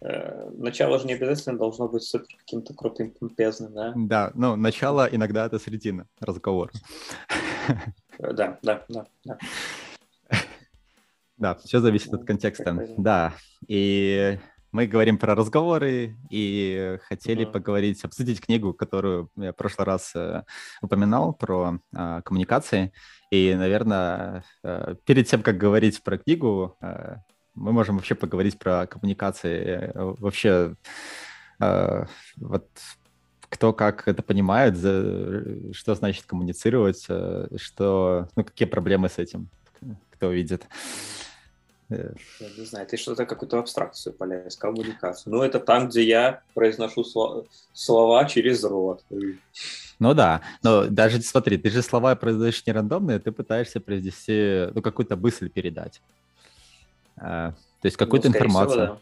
[0.00, 3.92] э, начало же не обязательно должно быть супер каким-то крутым, помпезным, да?
[3.96, 6.72] Да, ну, начало иногда это середина разговора.
[8.18, 9.38] Э, да, да, да, да.
[11.36, 12.86] Да, все зависит от контекста.
[12.98, 13.32] Да,
[13.66, 14.38] и
[14.72, 17.52] мы говорим про разговоры и хотели uh-huh.
[17.52, 20.44] поговорить, обсудить книгу, которую я в прошлый раз э,
[20.80, 22.92] упоминал про э, коммуникации.
[23.30, 27.16] И, наверное, э, перед тем, как говорить про книгу, э,
[27.54, 29.92] мы можем вообще поговорить про коммуникации.
[29.94, 30.74] Э, вообще,
[31.60, 32.04] э,
[32.36, 32.68] вот
[33.48, 39.48] кто как это понимает, за, что значит коммуницировать, э, что, ну, какие проблемы с этим,
[40.12, 40.66] кто видит.
[41.88, 42.14] Я
[42.56, 45.32] не знаю, ты что-то какую-то абстракцию полез, коммуникацию.
[45.32, 49.04] Ну, это там, где я произношу слова, слова через рот.
[49.98, 54.82] Ну да, но даже смотри, ты же слова произносишь не рандомные, ты пытаешься произнести, ну,
[54.82, 56.00] какую-то мысль передать.
[57.20, 58.84] А, то есть какую-то ну, информацию.
[58.84, 59.00] Всего, да.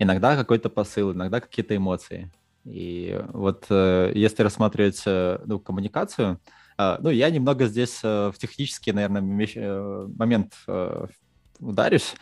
[0.00, 2.30] Иногда какой-то посыл, иногда какие-то эмоции.
[2.64, 6.40] И вот э, если рассматривать э, ну, коммуникацию,
[6.76, 10.54] э, ну, я немного здесь в технический, наверное, момент
[11.60, 12.14] ударюсь.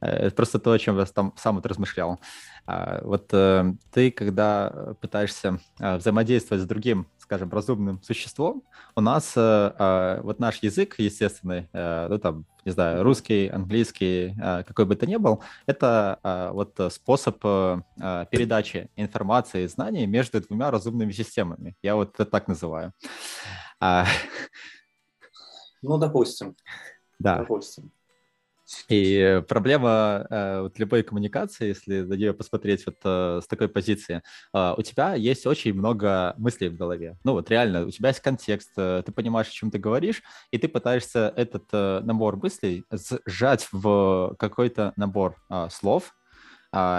[0.00, 2.20] Это просто то, о чем я там сам вот размышлял.
[2.66, 8.62] А, вот ты, когда пытаешься взаимодействовать с другим скажем, разумным существом,
[8.94, 14.36] у нас э, э, вот наш язык естественный, э, ну там, не знаю, русский, английский,
[14.40, 17.80] э, какой бы то ни был, это э, вот способ э,
[18.30, 21.74] передачи информации и знаний между двумя разумными системами.
[21.82, 22.92] Я вот это так называю.
[23.80, 24.06] А...
[25.82, 26.54] Ну, допустим.
[27.18, 27.38] Да.
[27.38, 27.90] Допустим.
[28.88, 34.22] И проблема э, вот любой коммуникации, если на нее посмотреть вот э, с такой позиции,
[34.54, 37.16] э, у тебя есть очень много мыслей в голове.
[37.24, 40.58] Ну вот реально, у тебя есть контекст, э, ты понимаешь, о чем ты говоришь, и
[40.58, 42.84] ты пытаешься этот э, набор мыслей
[43.26, 46.23] сжать в какой-то набор э, слов, а,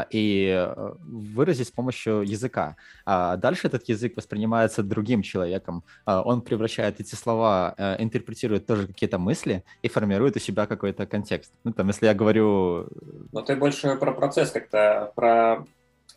[0.10, 2.76] и э, выразить с помощью языка.
[3.06, 5.84] А дальше этот язык воспринимается другим человеком.
[6.06, 11.06] А, он превращает эти слова, э, интерпретирует тоже какие-то мысли и формирует у себя какой-то
[11.06, 11.52] контекст.
[11.64, 12.88] Ну, там, если я говорю...
[13.34, 15.66] Но ты больше про процесс как-то, про,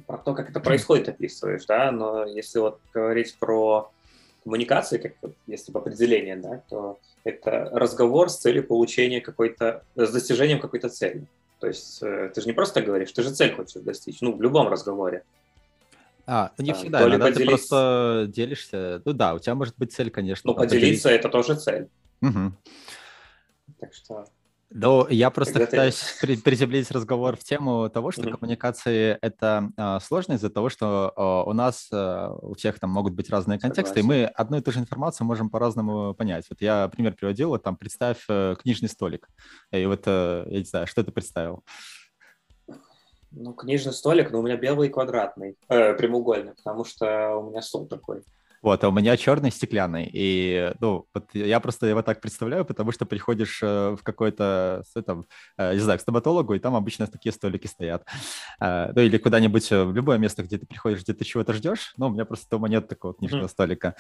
[0.07, 1.91] про то, как это происходит, описываешь, да?
[1.91, 3.91] Но если вот говорить про
[4.45, 10.61] коммуникации, как если по определению, да, то это разговор с целью получения какой-то, с достижением
[10.61, 11.27] какой-то цели.
[11.61, 14.43] То есть э, ты же не просто говоришь, ты же цель хочешь достичь, ну, в
[14.43, 15.25] любом разговоре.
[16.27, 17.39] А, ну не всегда, иногда поделиться...
[17.39, 19.03] ты просто делишься.
[19.05, 20.51] Ну да, у тебя может быть цель, конечно.
[20.51, 21.21] Ну, поделиться поделить...
[21.21, 21.89] это тоже цель.
[22.21, 22.53] Угу.
[23.81, 24.27] Так что
[24.71, 26.37] ну, я просто Когда пытаюсь ты...
[26.43, 28.37] приземлить разговор в тему того, что mm-hmm.
[28.37, 33.15] коммуникации это э, сложно из-за того, что э, у нас э, у всех там могут
[33.15, 34.23] быть разные контексты, Согласен.
[34.23, 36.45] и мы одну и ту же информацию можем по-разному понять.
[36.51, 39.29] Вот я пример приводил, вот там представь э, книжный столик,
[39.73, 41.65] и вот э, я не знаю, что ты представил?
[43.31, 47.87] Ну, книжный столик, но у меня белый квадратный, э, прямоугольный, потому что у меня стол
[47.87, 48.23] такой.
[48.63, 50.09] Вот, а у меня черный стеклянный.
[50.13, 55.27] И, ну, вот я просто его так представляю, потому что приходишь э, в какой-то, там,
[55.57, 58.05] э, не знаю, к стоматологу, и там обычно такие столики стоят.
[58.61, 61.95] Э, ну, или куда-нибудь в любое место, где ты приходишь, где ты чего-то ждешь.
[61.97, 63.49] Ну, у меня просто дома нет такого книжного mm-hmm.
[63.49, 63.95] столика.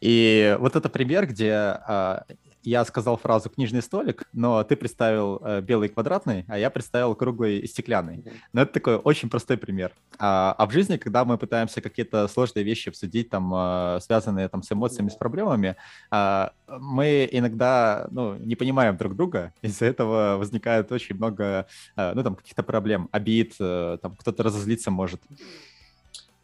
[0.00, 2.24] И вот это пример, где а,
[2.62, 7.58] я сказал фразу «книжный столик», но ты представил э, белый квадратный, а я представил круглый
[7.58, 8.24] и стеклянный.
[8.52, 9.92] Но это такой очень простой пример.
[10.18, 14.62] А, а в жизни, когда мы пытаемся какие-то сложные вещи обсудить, там, э, связанные там,
[14.62, 15.76] с эмоциями, с проблемами,
[16.10, 22.22] э, мы иногда ну, не понимаем друг друга, из-за этого возникает очень много э, ну,
[22.22, 25.20] там, каких-то проблем, обид, э, там, кто-то разозлиться может.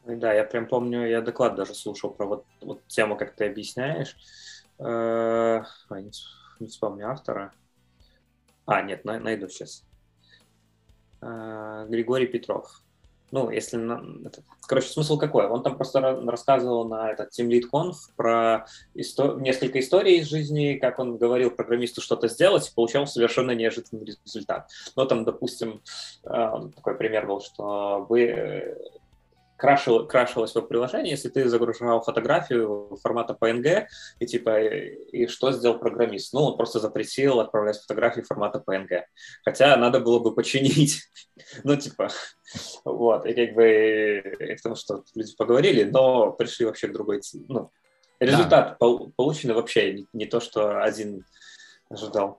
[0.05, 4.17] Да, я прям помню, я доклад даже слушал про вот, вот тему, как ты объясняешь.
[4.78, 6.11] Э, не,
[6.61, 7.53] не вспомню автора.
[8.66, 9.84] А, нет, найду сейчас.
[11.21, 12.83] Э, Григорий Петров.
[13.31, 13.78] Ну, если...
[14.27, 15.47] Это, короче, смысл какой?
[15.47, 19.38] Он там просто рассказывал на этот Team Lead Conf про исто...
[19.38, 24.71] несколько историй из жизни, как он говорил программисту что-то сделать, и получал совершенно неожиданный результат.
[24.97, 25.83] Ну, там, допустим,
[26.25, 28.78] э, такой пример был, что вы
[29.59, 33.87] крашил, крашилось в приложение, если ты загружал фотографию формата PNG,
[34.21, 36.32] и типа, и, и что сделал программист?
[36.32, 39.03] Ну, он просто запретил отправлять фотографии формата PNG.
[39.44, 41.03] Хотя надо было бы починить.
[41.65, 42.09] ну, типа,
[42.85, 47.21] вот, и как бы, и к тому, что люди поговорили, но пришли вообще к другой,
[47.49, 47.71] ну,
[48.21, 49.09] результат да.
[49.17, 51.25] полученный вообще не, не то, что один
[51.91, 52.38] ожидал.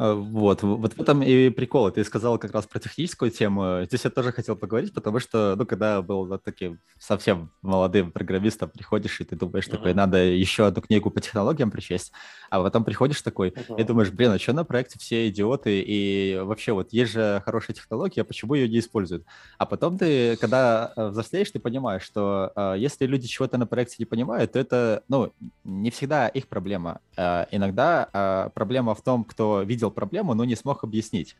[0.00, 1.90] А, вот, вот в этом и прикол.
[1.90, 3.80] Ты сказал как раз про техническую тему.
[3.84, 8.70] Здесь я тоже хотел поговорить, потому что, ну, когда был вот таким совсем молодым программистом,
[8.70, 9.72] приходишь и ты думаешь, uh-huh.
[9.72, 12.12] такой, надо еще одну книгу по технологиям прочесть,
[12.48, 13.78] а потом приходишь такой uh-huh.
[13.78, 17.76] и думаешь, блин, а что на проекте все идиоты, и вообще вот есть же хорошая
[17.76, 19.26] технология, почему ее не используют?
[19.58, 23.96] А потом ты, когда э, взрослеешь, ты понимаешь, что э, если люди чего-то на проекте
[23.98, 27.00] не понимают, то это, ну, не всегда их проблема.
[27.18, 31.36] Э, иногда э, проблема в том, кто видел увидел проблему, но не смог объяснить.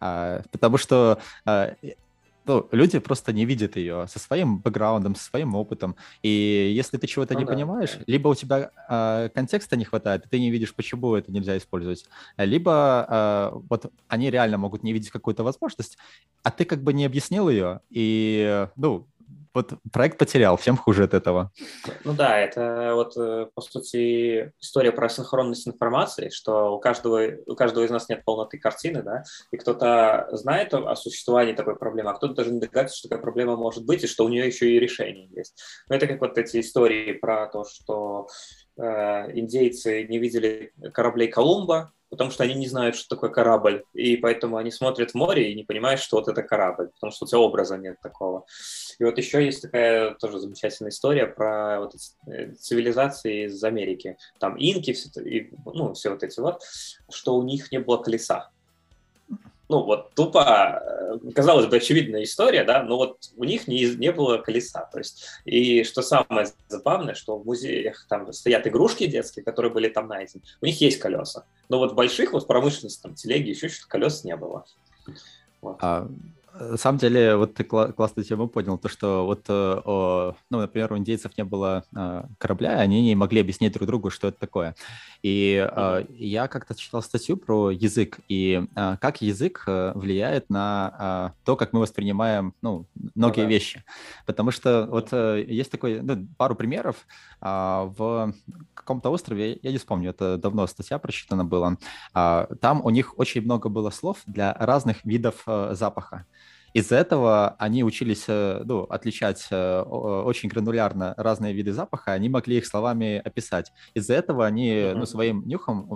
[0.00, 1.74] А, потому что а,
[2.46, 5.96] ну, люди просто не видят ее со своим бэкграундом, со своим опытом.
[6.22, 8.04] И если ты чего-то ну, не да, понимаешь, да.
[8.06, 12.04] либо у тебя э, контекста не хватает, и ты не видишь, почему это нельзя использовать,
[12.36, 15.96] либо э, вот они реально могут не видеть какую-то возможность,
[16.42, 19.06] а ты как бы не объяснил ее, и, ну,
[19.54, 21.52] вот проект потерял, всем хуже от этого.
[22.04, 27.54] Ну да, это вот, э, по сути, история про синхронность информации, что у каждого, у
[27.54, 29.22] каждого из нас нет полноты картины, да,
[29.52, 33.56] и кто-то знает о существовании такой проблемы, а кто-то даже не догадывается, что такая проблема
[33.56, 35.62] может быть, и что у нее еще и решение есть.
[35.88, 38.26] Но это как вот эти истории про то, что
[38.76, 38.82] э,
[39.38, 44.56] индейцы не видели кораблей Колумба, потому что они не знают, что такое корабль, и поэтому
[44.56, 47.40] они смотрят в море и не понимают, что вот это корабль, потому что у тебя
[47.40, 48.46] образа нет такого.
[48.98, 51.94] И вот еще есть такая тоже замечательная история про вот
[52.26, 54.16] э, цивилизации из Америки.
[54.38, 56.62] Там инки, все, и, ну, все вот эти вот,
[57.10, 58.50] что у них не было колеса
[59.74, 60.80] ну вот тупо,
[61.24, 64.98] э, казалось бы, очевидная история, да, но вот у них не, не было колеса, то
[64.98, 70.06] есть, и что самое забавное, что в музеях там стоят игрушки детские, которые были там
[70.06, 74.22] найдены, у них есть колеса, но вот больших вот промышленности, там, телеги, еще что-то колес
[74.22, 74.64] не было.
[75.60, 75.78] Вот.
[75.80, 76.06] А
[76.58, 80.60] на самом деле, вот ты кла- классную тему понял, то, что вот, э, о, ну,
[80.60, 84.38] например, у индейцев не было э, корабля, они не могли объяснить друг другу, что это
[84.38, 84.76] такое.
[85.22, 91.34] И э, я как-то читал статью про язык, и э, как язык э, влияет на
[91.44, 93.50] то, как мы воспринимаем, ну, многие ага.
[93.50, 93.84] вещи.
[94.24, 97.06] Потому что вот э, есть такой, ну, пару примеров.
[97.40, 98.32] В
[98.74, 101.76] каком-то острове, я не вспомню, это давно статья прочитана была,
[102.12, 106.24] там у них очень много было слов для разных видов запаха.
[106.74, 112.58] Из-за этого они учились э, ну, отличать э, очень гранулярно разные виды запаха, они могли
[112.58, 113.72] их словами описать.
[113.94, 114.94] Из-за этого они mm-hmm.
[114.96, 115.88] ну, своим нюхом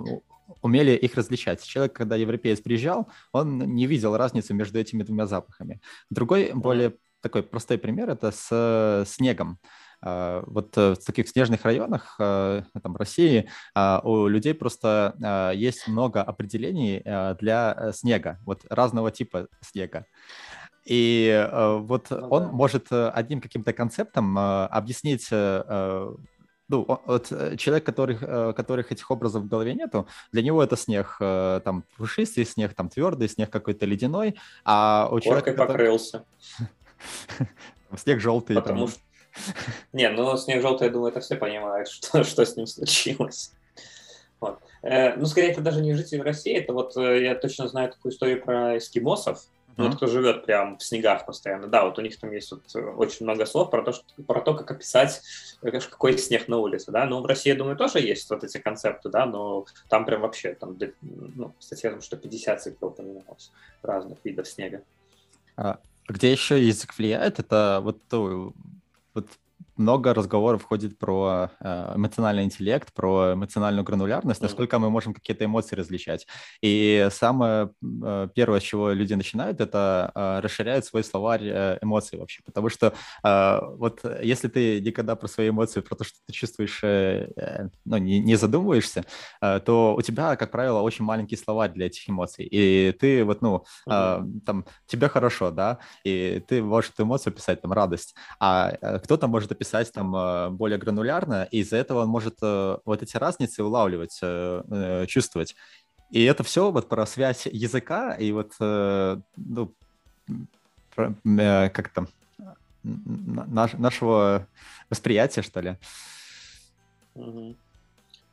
[0.61, 1.63] умели их различать.
[1.65, 5.81] Человек, когда европеец приезжал, он не видел разницы между этими двумя запахами.
[6.09, 9.59] Другой, более такой простой пример, это с э, снегом.
[10.01, 17.01] Вот в таких снежных районах там, России у людей просто есть много определений
[17.37, 20.05] для снега, вот разного типа снега.
[20.85, 22.51] И э, вот ну, он да.
[22.51, 26.11] может э, одним каким-то концептом э, объяснить э,
[26.67, 28.19] ну, вот человек, которых,
[28.55, 33.27] которых этих образов в голове нету, для него это снег, там, пушистый снег, там, твердый
[33.27, 35.53] снег какой-то ледяной, а у человека...
[35.53, 36.25] покрылся.
[37.97, 38.55] Снег желтый.
[38.55, 38.99] Потому что...
[39.93, 43.51] Не, ну, снег желтый, я думаю, это все понимают, что, что с ним случилось.
[44.39, 44.59] Вот.
[44.83, 48.77] Ну, скорее, это даже не жители России, это вот я точно знаю такую историю про
[48.77, 49.41] эскимосов,
[49.79, 51.67] ну, вот кто живет прям в снегах постоянно.
[51.67, 54.41] Да, вот у них там есть вот э, очень много слов про то, что, про
[54.41, 55.21] то, как описать,
[55.61, 57.05] э, какой снег на улице, да.
[57.05, 60.53] Ну, в России, я думаю, тоже есть вот эти концепты, да, но там прям вообще,
[60.53, 64.81] там, ну, кстати, я думаю, что 50 циклов упоминалось разных видов снега.
[65.55, 68.53] А где еще язык влияет, это вот, вот
[69.79, 75.75] много разговоров входит про э, эмоциональный интеллект, про эмоциональную гранулярность, насколько мы можем какие-то эмоции
[75.75, 76.27] различать.
[76.61, 82.41] И самое э, первое, с чего люди начинают, это э, расширяют свой словарь эмоций вообще.
[82.43, 82.93] Потому что
[83.23, 86.81] вот если ты никогда про свои эмоции, про то, что ты чувствуешь,
[87.85, 89.05] ну, не, не задумываешься,
[89.39, 92.45] то у тебя, как правило, очень маленький словарь для этих эмоций.
[92.45, 97.71] И ты вот, ну, там, тебе хорошо, да, и ты можешь эту эмоцию писать, там,
[97.71, 102.37] радость, а кто-то может описать писать там э, более гранулярно, и из-за этого он может
[102.41, 105.55] э, вот эти разницы улавливать, э, чувствовать.
[106.09, 109.73] И это все вот про связь языка и вот, ну,
[110.95, 112.07] как там,
[112.83, 114.47] наш, нашего
[114.89, 115.75] восприятия, что ли.
[117.13, 117.55] Угу.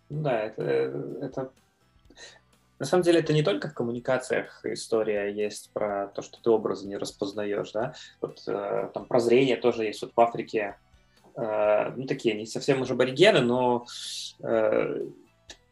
[0.09, 0.63] Да, это,
[1.21, 1.51] это
[2.79, 6.89] на самом деле это не только в коммуникациях история есть про то, что ты образы
[6.89, 7.95] не распознаешь, да.
[8.23, 10.01] Вот э, там про зрение тоже есть.
[10.01, 10.86] Вот в Африке Э,
[11.37, 13.87] ну, такие не совсем уже аборигены, но
[14.41, 15.07] э,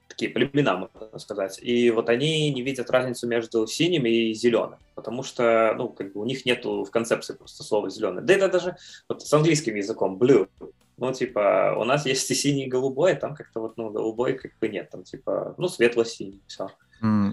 [0.08, 1.58] такие племена, можно сказать.
[1.62, 6.20] И вот они не видят разницу между синим и зеленым, потому что, ну, как бы
[6.20, 8.22] у них нету в концепции просто слова зеленый.
[8.22, 8.76] Да это даже
[9.08, 10.48] вот с английским языком blue.
[10.96, 14.34] Ну, типа, у нас есть и синий, и голубой, а там как-то вот, ну, голубой
[14.34, 16.70] как бы нет, там, типа, ну, светло-синий, все.
[17.02, 17.32] Mm.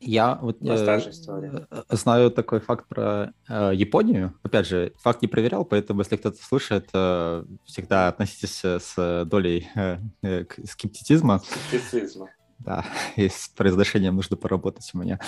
[0.00, 4.34] Я вот э, знаю такой факт про э, Японию.
[4.42, 9.98] Опять же, факт не проверял, поэтому если кто-то слушает, э, всегда относитесь с долей э,
[10.22, 11.40] э, скептицизма.
[11.40, 12.28] Скептицизма.
[12.58, 15.20] Да, и с произношением нужно поработать у меня.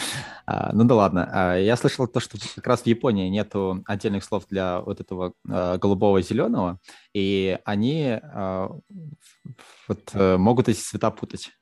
[0.46, 1.30] А, ну да ладно.
[1.32, 5.34] А, я слышал то, что как раз в Японии нету отдельных слов для вот этого
[5.48, 6.80] а, голубого и зеленого,
[7.14, 8.76] и они а,
[9.86, 11.52] вот, а, могут эти цвета путать.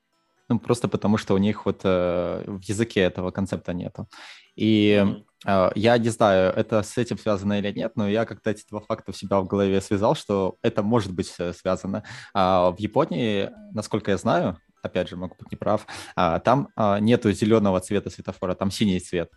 [0.48, 4.08] Ну, просто потому что у них вот э, в языке этого концепта нету.
[4.56, 5.04] И
[5.46, 8.80] э, я не знаю, это с этим связано или нет, но я как-то эти два
[8.80, 12.02] факта в себя в голове связал, что это может быть связано.
[12.32, 15.86] А в Японии, насколько я знаю, опять же, могу быть неправ,
[16.16, 19.30] а, там а, нету зеленого цвета светофора, там синий цвет.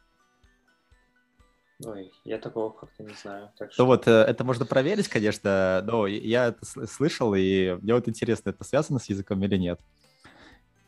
[1.83, 3.51] Ой, я такого как-то не знаю.
[3.57, 3.83] Так что...
[3.83, 8.51] Ну вот, э, это можно проверить, конечно, но я это слышал, и мне вот интересно,
[8.51, 9.79] это связано с языком или нет.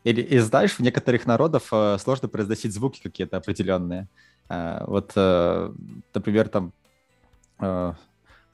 [0.04, 4.06] Или, и знаешь, в некоторых народов э, сложно произносить звуки какие-то определенные.
[4.48, 6.72] Э, вот, например, там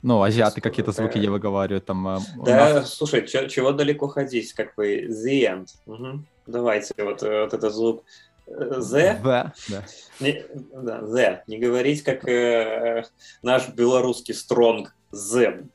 [0.03, 2.09] ну, азиаты какие-то звуки не выговаривают там.
[2.09, 2.95] А, да, нас...
[2.95, 5.67] слушай, чё, чего далеко ходить, как бы the end.
[5.87, 6.25] Угу.
[6.47, 8.05] Давайте вот, э, вот этот звук
[8.47, 8.99] the.
[8.99, 9.85] Э, the, да.
[10.21, 11.41] Не, да, the.
[11.47, 13.05] Не говорить, как э,
[13.43, 15.69] наш белорусский strong the.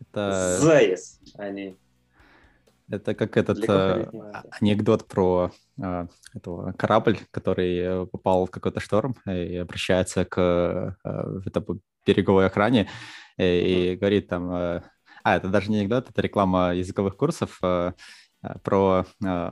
[0.00, 0.58] Это...
[1.38, 1.76] Они.
[2.94, 4.10] Это как этот э,
[4.60, 5.50] анекдот про
[5.82, 12.88] э, этого корабль, который попал в какой-то шторм и обращается к э, этому береговой охране
[13.38, 14.52] и, и говорит там...
[14.52, 14.82] Э,
[15.24, 17.92] а, это даже не анекдот, это реклама языковых курсов э,
[18.42, 19.50] э, про э,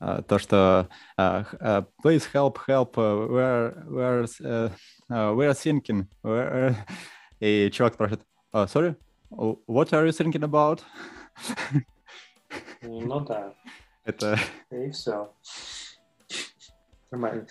[0.00, 4.70] э, то, что uh, uh, please help, help, uh, where, where's, uh,
[5.10, 6.08] uh, we're thinking.
[6.22, 6.74] Where...
[7.40, 8.22] И чувак спрашивает,
[8.68, 8.94] sorry,
[9.66, 10.82] what are you thinking about?
[12.82, 13.54] Ну да.
[14.04, 14.38] Это...
[14.70, 15.32] И все.
[17.10, 17.46] Нормально.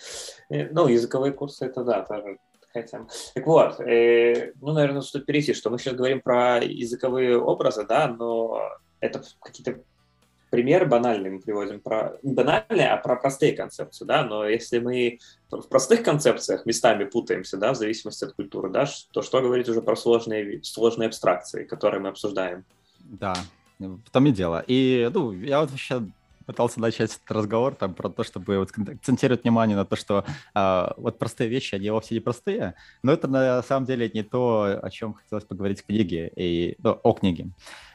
[0.48, 2.38] Ну, языковые курсы, это да, тоже
[2.72, 3.08] хотим.
[3.34, 8.08] Так вот, э, ну, наверное, стоит перейти, что мы сейчас говорим про языковые образы, да,
[8.08, 8.60] но
[9.00, 9.82] это какие-то
[10.50, 14.24] примеры банальные мы приводим про не банальные, а про простые концепции, да.
[14.24, 15.18] Но если мы
[15.50, 19.80] в простых концепциях местами путаемся, да, в зависимости от культуры, да, то что говорить уже
[19.80, 22.64] про сложные сложные абстракции, которые мы обсуждаем?
[23.00, 23.34] Да,
[23.88, 24.64] в том и дело.
[24.66, 26.02] И, ну, я вот вообще
[26.42, 30.24] пытался начать этот разговор там про то, чтобы вот акцентировать внимание на то, что
[30.54, 34.78] а, вот простые вещи, они вовсе не простые, но это на самом деле не то,
[34.82, 37.50] о чем хотелось поговорить в книге, и, ну, о книге.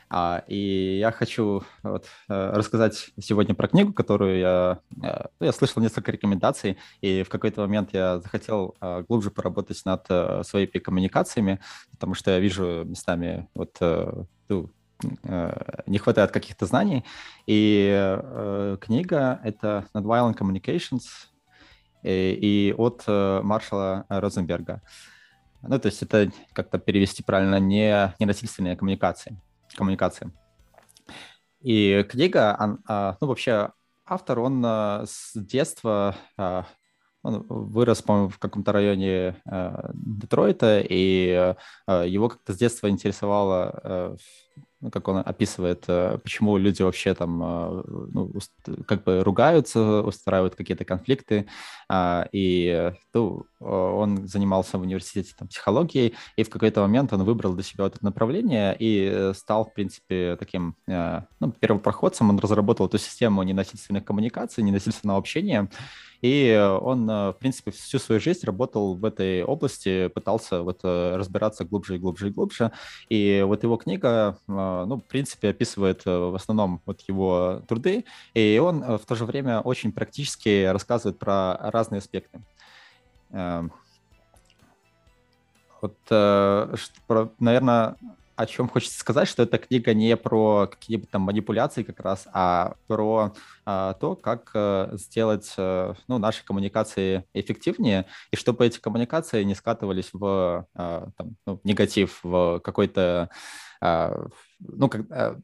[0.09, 5.51] А, и я хочу вот, э, рассказать сегодня про книгу, которую я, э, ну, я
[5.51, 10.05] слышал несколько рекомендаций, и в какой-то момент я захотел э, глубже поработать над
[10.47, 11.59] своими коммуникациями,
[11.91, 14.63] потому что я вижу местами вот ну, Э,
[15.85, 17.05] не хватает каких-то знаний.
[17.45, 21.03] И э, книга— это Nonviolent Communications
[22.03, 24.81] и, э, и от э, Маршала Розенберга.
[25.61, 29.39] Ну, то есть это как-то перевести правильно не ненасильственные коммуникации.
[29.75, 30.31] коммуникации.
[31.61, 33.71] И книга, он, а, ну, вообще
[34.05, 36.15] автор, он а, с детства
[37.27, 41.53] он вырос, по-моему, в каком-то районе э, Детройта, и
[41.87, 44.15] э, его как-то с детства интересовало э,
[44.79, 48.31] ну, как он описывает, э, почему люди вообще там э, ну,
[48.85, 51.47] как бы ругаются, устраивают какие-то конфликты.
[51.89, 57.53] А, и ну, он занимался в университете там, психологией, и в какой-то момент он выбрал
[57.53, 62.29] для себя это направление и стал, в принципе, таким ну, первопроходцем.
[62.29, 65.69] Он разработал эту систему ненасильственных коммуникаций, ненасильственного общения,
[66.21, 71.95] и он, в принципе, всю свою жизнь работал в этой области, пытался вот разбираться глубже
[71.95, 72.71] и глубже и глубже.
[73.09, 78.97] И вот его книга, ну, в принципе, описывает в основном вот его труды, и он
[78.97, 82.41] в то же время очень практически рассказывает про разные аспекты.
[83.31, 83.71] Эм,
[85.81, 85.97] вот,
[87.39, 87.95] наверное,
[88.37, 92.75] о чем хочется сказать, что эта книга не про какие-то там манипуляции как раз, а
[92.85, 93.33] про
[93.65, 99.55] а, то, как а, сделать а, ну, наши коммуникации эффективнее, и чтобы эти коммуникации не
[99.55, 103.31] скатывались в а, там, ну, негатив, в какой-то...
[103.81, 104.27] А,
[104.59, 105.41] ну, как,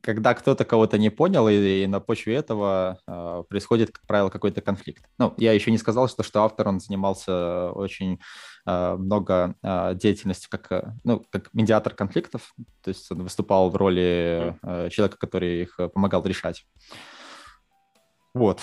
[0.00, 4.60] когда кто-то кого-то не понял, и, и на почве этого э, происходит, как правило, какой-то
[4.60, 5.04] конфликт.
[5.18, 8.20] Ну, я еще не сказал, что, что автор, он занимался очень
[8.66, 14.56] э, много э, деятельностью как, ну, как медиатор конфликтов, то есть он выступал в роли
[14.62, 16.64] э, человека, который их помогал решать.
[18.34, 18.60] Вот.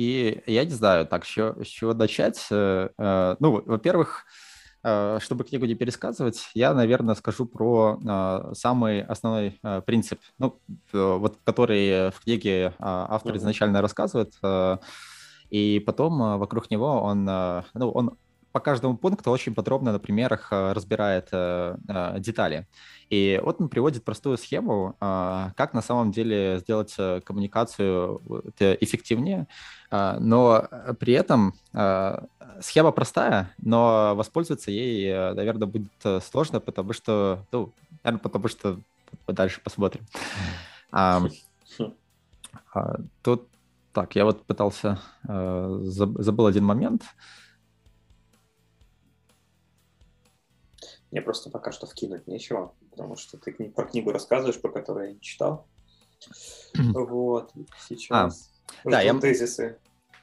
[0.00, 2.46] И я не знаю, так, с чего, с чего начать.
[2.50, 4.49] Э, э, ну, во-первых, э,
[4.82, 10.58] чтобы книгу не пересказывать, я, наверное, скажу про э, самый основной э, принцип, ну,
[10.92, 14.32] вот который в книге автор изначально рассказывает,
[15.50, 18.16] и потом вокруг него он, ну, он
[18.52, 21.30] по каждому пункту очень подробно на примерах разбирает
[22.20, 22.66] детали.
[23.08, 28.20] И вот он приводит простую схему, как на самом деле сделать коммуникацию
[28.58, 29.46] эффективнее,
[29.90, 31.54] но при этом
[32.60, 37.72] схема простая, но воспользоваться ей, наверное, будет сложно, потому что, ну,
[38.04, 38.78] наверное, потому что
[39.26, 40.06] дальше посмотрим.
[43.22, 43.48] Тут
[43.92, 47.02] так, я вот пытался, забыл один момент.
[51.10, 55.12] Мне просто пока что вкинуть нечего, потому что ты про книгу рассказываешь, про которую я
[55.14, 55.66] не читал.
[56.74, 57.52] Вот,
[57.88, 58.52] сейчас.
[58.84, 59.78] А, да, я, тезисы.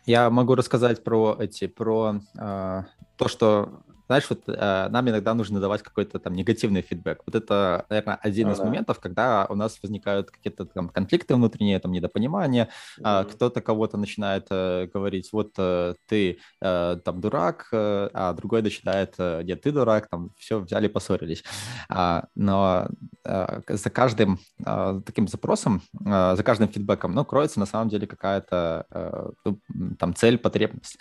[0.06, 2.84] Я могу рассказать про эти, про э,
[3.18, 7.22] то, что знаешь, вот э, нам иногда нужно давать какой-то там негативный фидбэк.
[7.26, 8.66] Вот это, наверное, один ну, из да.
[8.66, 13.22] моментов, когда у нас возникают какие-то там конфликты внутренние, там недопонимания, mm-hmm.
[13.22, 18.62] э, кто-то кого-то начинает э, говорить, вот э, ты э, там дурак, э, а другой
[18.62, 21.44] начинает, э, нет, ты дурак, там все взяли, поссорились.
[21.90, 22.88] А, но
[23.26, 28.08] э, за каждым э, таким запросом, э, за каждым фидбэком, ну, кроется на самом деле
[28.08, 30.98] какая-то э, ну, там цель, потребность.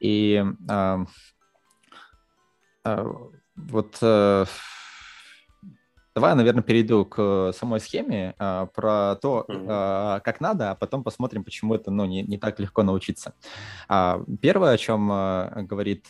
[0.00, 1.04] И э, а,
[2.84, 4.46] вот э,
[6.14, 10.20] давай, наверное, перейду к самой схеме а, про то, mm-hmm.
[10.22, 13.34] как надо, а потом посмотрим, почему это ну, не, не так легко научиться.
[14.40, 15.08] Первое, о чем
[15.66, 16.06] говорит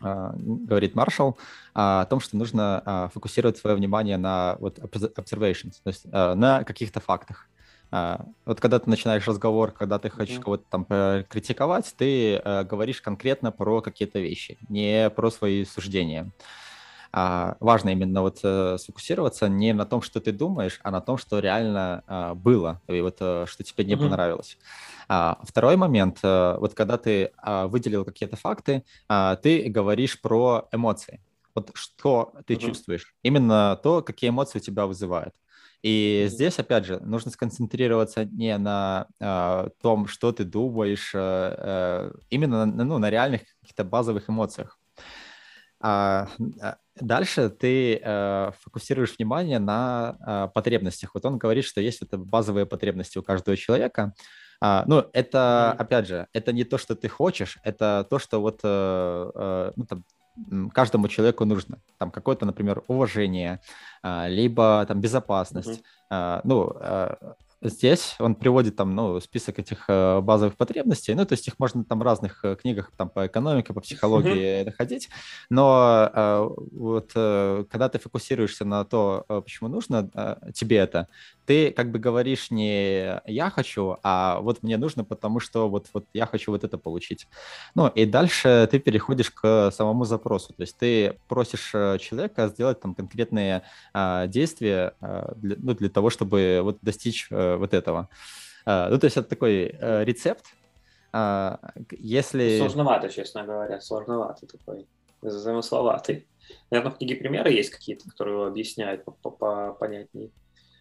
[0.00, 1.38] говорит Маршалл,
[1.74, 7.48] о том, что нужно фокусировать свое внимание на вот observations, то есть на каких-то фактах.
[7.92, 10.42] А, вот когда ты начинаешь разговор, когда ты хочешь mm-hmm.
[10.42, 10.84] кого-то там
[11.28, 16.32] критиковать, ты э, говоришь конкретно про какие-то вещи, не про свои суждения.
[17.12, 21.18] А, важно именно вот э, сфокусироваться не на том, что ты думаешь, а на том,
[21.18, 23.98] что реально а, было, и вот э, что тебе не mm-hmm.
[23.98, 24.56] понравилось.
[25.08, 30.68] А, второй момент, э, вот когда ты а, выделил какие-то факты, а, ты говоришь про
[30.72, 31.20] эмоции.
[31.54, 32.58] Вот что ты mm-hmm.
[32.58, 35.34] чувствуешь, именно то, какие эмоции у тебя вызывают.
[35.82, 42.66] И здесь, опять же, нужно сконцентрироваться не на э, том, что ты думаешь, э, именно
[42.66, 44.78] на, ну, на реальных каких-то базовых эмоциях.
[45.80, 46.28] А,
[47.00, 51.10] дальше ты э, фокусируешь внимание на э, потребностях.
[51.14, 54.14] Вот он говорит, что есть это базовые потребности у каждого человека.
[54.60, 58.60] А, ну, это, опять же, это не то, что ты хочешь, это то, что вот,
[58.62, 60.04] э, э, ну, там,
[60.72, 61.78] каждому человеку нужно.
[61.98, 63.60] Там какое-то, например, уважение,
[64.02, 65.82] а, либо там безопасность.
[66.10, 66.40] Mm-hmm.
[66.44, 71.46] Ну, а, Здесь он приводит там, ну, список этих э, базовых потребностей, ну, то есть
[71.46, 75.08] их можно там в разных э, книгах там по экономике, по психологии находить,
[75.48, 80.10] но э, вот когда ты фокусируешься на то, почему нужно
[80.54, 81.06] тебе это,
[81.44, 86.06] ты как бы говоришь не «я хочу», а вот мне нужно, потому что вот, вот
[86.14, 87.28] я хочу вот это получить.
[87.74, 92.94] Ну, и дальше ты переходишь к самому запросу, то есть ты просишь человека сделать там
[92.94, 93.62] конкретные
[94.26, 94.94] действия
[95.36, 98.08] для, ну, для того, чтобы вот достичь вот этого.
[98.64, 100.46] А, ну, то есть это такой э, рецепт.
[101.12, 101.60] А,
[101.90, 102.58] если...
[102.58, 104.86] Сложновато, честно говоря, сложновато такой,
[105.20, 106.26] замысловатый.
[106.70, 109.04] Наверное, в книге примеры есть какие-то, которые объясняют
[109.78, 110.30] понятнее.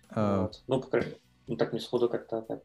[0.10, 0.44] А...
[0.44, 0.62] Вот.
[0.68, 1.02] Ну, по
[1.48, 2.60] ну, так не сходу как-то так.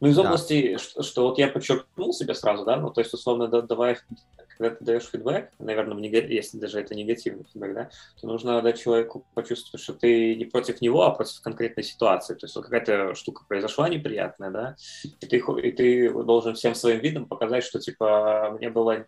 [0.00, 0.78] Ну, из области, да.
[0.78, 3.98] что, что вот я подчеркнул себе сразу, да, ну, то есть, условно, давая
[4.60, 5.96] когда ты даешь фидбэк, наверное,
[6.28, 10.82] если даже это негативный фидбэк, да, то нужно дать человеку почувствовать, что ты не против
[10.82, 12.34] него, а против конкретной ситуации.
[12.34, 17.00] То есть вот какая-то штука произошла неприятная, да, и ты, и ты должен всем своим
[17.00, 19.06] видом показать, что типа мне было,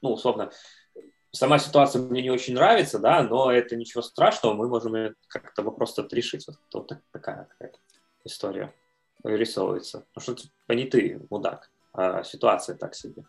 [0.00, 0.50] ну, условно,
[1.32, 5.92] сама ситуация мне не очень нравится, да, но это ничего страшного, мы можем как-то вопрос
[5.98, 6.46] этот решить.
[6.46, 7.78] Вот, вот такая какая-то
[8.24, 8.72] история
[9.22, 10.06] вырисовывается.
[10.14, 13.24] Потому что типа не ты мудак, а ситуация так себе.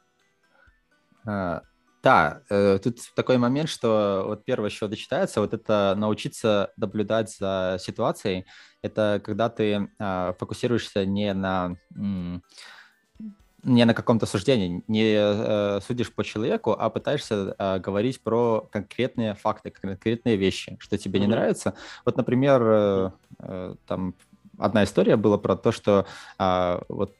[1.25, 1.61] А,
[2.03, 7.77] да, э, тут такой момент, что вот первое, что дочитается, вот это научиться наблюдать за
[7.79, 8.45] ситуацией.
[8.81, 11.77] Это когда ты а, фокусируешься не на
[13.63, 19.35] не на каком-то суждении, не э, судишь по человеку, а пытаешься э, говорить про конкретные
[19.35, 21.21] факты, конкретные вещи, что тебе mm-hmm.
[21.21, 21.73] не нравится.
[22.05, 24.15] Вот, например, э, э, там
[24.57, 26.05] одна история была про то, что
[26.39, 27.15] э, вот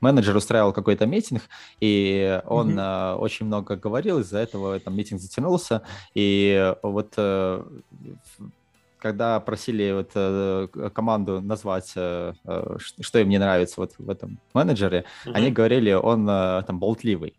[0.00, 1.42] менеджер устраивал какой-то митинг,
[1.80, 3.16] и он mm-hmm.
[3.16, 5.82] очень много говорил, из-за этого там митинг затянулся,
[6.14, 7.14] и вот
[8.98, 15.32] когда просили вот команду назвать, что им не нравится вот в этом менеджере, mm-hmm.
[15.32, 17.34] они говорили, он там болтливый.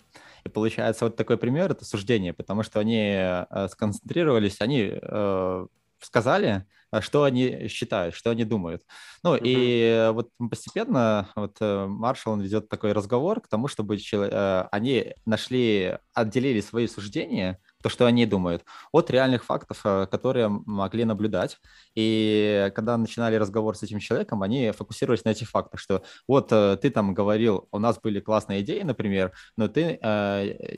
[0.45, 5.65] И получается вот такой пример— это суждение, потому что они э, сконцентрировались, они э,
[5.99, 6.65] сказали,
[7.01, 8.83] что они считают, что они думают.
[9.23, 9.41] Ну, mm-hmm.
[9.43, 15.13] и вот постепенно вот э, Маршал, он ведет такой разговор к тому, чтобы э, они
[15.25, 21.59] нашли, отделили свои суждения то, что они думают, от реальных фактов, э, которые могли наблюдать.
[21.93, 26.77] И когда начинали разговор с этим человеком, они фокусировались на этих фактах, что вот э,
[26.81, 30.77] ты там говорил, у нас были классные идеи, например, но ты, э,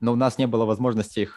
[0.00, 1.36] но у нас не было возможности их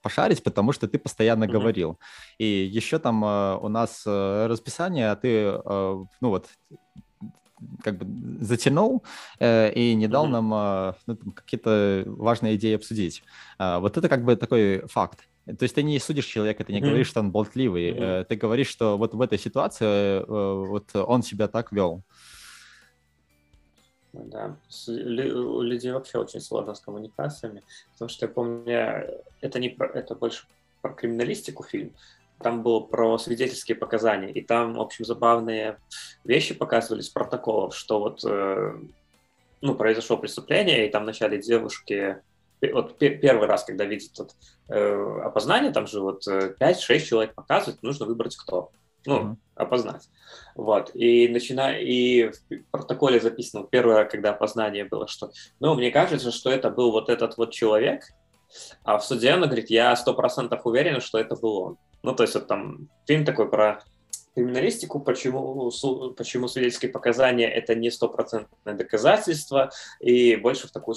[0.00, 1.58] пошарить, потому что ты постоянно mm-hmm.
[1.58, 1.98] говорил.
[2.38, 5.60] И еще там у нас расписание, а ты,
[6.20, 6.46] ну вот,
[7.82, 9.02] как бы затянул
[9.38, 10.30] э, и не дал mm-hmm.
[10.30, 13.22] нам э, ну, какие-то важные идеи обсудить.
[13.58, 15.28] Э, вот это как бы такой факт.
[15.46, 16.82] То есть ты не судишь человека, ты не mm-hmm.
[16.82, 18.20] говоришь, что он болтливый, mm-hmm.
[18.20, 22.02] э, ты говоришь, что вот в этой ситуации э, вот он себя так вел.
[24.12, 24.56] Да,
[24.88, 30.14] у людей вообще очень сложно с коммуникациями, потому что я помню, это не про, это
[30.14, 30.46] больше
[30.80, 31.92] про криминалистику фильм,
[32.42, 35.78] там было про свидетельские показания, и там, в общем, забавные
[36.24, 38.74] вещи показывались протоколов, что вот, э,
[39.60, 42.18] ну, произошло преступление, и там вначале девушки,
[42.72, 44.34] вот первый раз, когда видят вот,
[44.68, 48.70] э, опознание, там же вот 5-6 э, человек показывают, нужно выбрать кто,
[49.04, 49.36] ну, mm-hmm.
[49.56, 50.08] опознать.
[50.54, 56.30] Вот, и начиная, и в протоколе записано раз, когда опознание было, что, ну, мне кажется,
[56.30, 58.04] что это был вот этот вот человек,
[58.84, 61.78] а в суде он говорит, я сто процентов уверен, что это был он.
[62.02, 63.82] Ну, то есть вот там фильм такой про
[64.34, 65.70] криминалистику, почему,
[66.16, 70.96] почему свидетельские показания это не стопроцентное доказательство, и больше в такую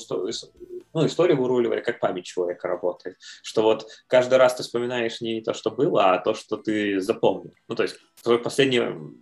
[0.94, 3.18] ну, историю выруливали, как память человека работает.
[3.42, 7.54] Что вот каждый раз ты вспоминаешь не то, что было, а то, что ты запомнил.
[7.68, 8.82] Ну, то есть твой последний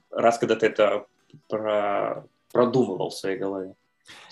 [0.09, 1.05] раз, когда ты это
[1.47, 2.25] про...
[2.51, 3.75] продумывал в своей голове.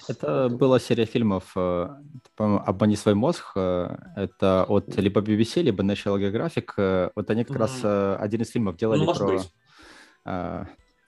[0.08, 1.90] Это была серия фильмов, э,
[2.36, 3.52] по-моему, «Обмани свой мозг».
[3.56, 6.70] Э, это от либо BBC, либо National Geographic.
[6.78, 7.60] Э, вот они как mm-hmm.
[7.60, 9.28] раз один из фильмов делали ну, про...
[9.28, 9.52] Быть.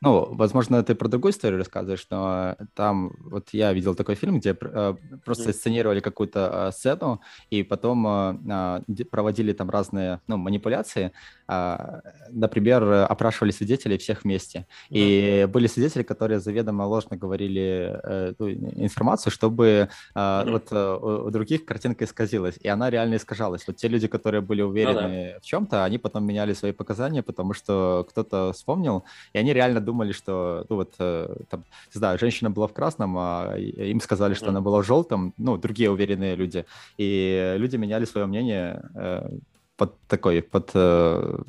[0.02, 4.56] Ну, возможно, ты про другую историю рассказываешь, но там вот я видел такой фильм, где
[4.60, 8.82] э, просто сценировали какую-то э, сцену и потом э,
[9.12, 11.12] проводили там разные ну, манипуляции.
[11.50, 14.68] Э, например, опрашивали свидетелей всех вместе.
[14.90, 21.30] И были свидетели, которые заведомо ложно говорили э, ту информацию, чтобы э, вот э, у
[21.30, 23.68] других картинка исказилась, и она реально искажалась.
[23.68, 25.40] Вот те люди, которые были уверены ну, да.
[25.42, 30.12] в чем-то, они потом меняли свои показания, потому что кто-то вспомнил, и они реально думали,
[30.12, 34.50] что, ну вот, э, там, не знаю, женщина была в красном, а им сказали, что
[34.50, 36.66] она была в желтом, ну, другие уверенные люди.
[36.98, 39.30] И люди меняли свое мнение э,
[39.78, 40.70] под такой, под...
[40.76, 41.40] Э,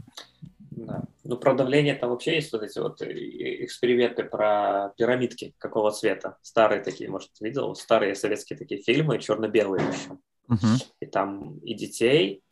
[0.70, 1.02] да.
[1.24, 6.36] Ну, про давление там вообще есть вот эти вот эксперименты про пирамидки какого цвета.
[6.42, 7.74] Старые такие, может, видел?
[7.74, 10.18] Старые советские такие фильмы, черно-белые еще.
[10.48, 10.86] Uh-huh.
[11.00, 12.42] И там и детей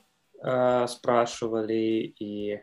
[0.43, 2.61] э, спрашивали, и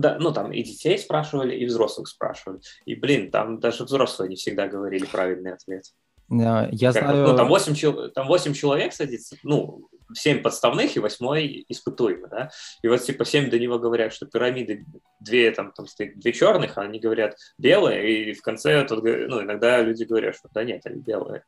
[0.00, 2.60] да, ну там и детей спрашивали, и взрослых спрашивали.
[2.84, 5.84] И, блин, там даже взрослые не всегда говорили правильный ответ.
[6.30, 7.26] Я как, знаю...
[7.26, 12.50] Ну, там 8, там 8 человек садится, ну, 7 подставных и 8 испытуемый, да.
[12.82, 14.84] И вот типа 7 до него говорят, что пирамиды,
[15.20, 19.42] две там, там стоит, две черных, а они говорят белые, и в конце тут, ну,
[19.42, 21.44] иногда люди говорят, что да нет, они белые.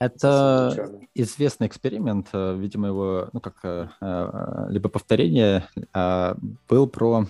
[0.00, 5.68] Это известный эксперимент, э, видимо, его, ну, как э, э, либо повторение,
[6.68, 7.26] был про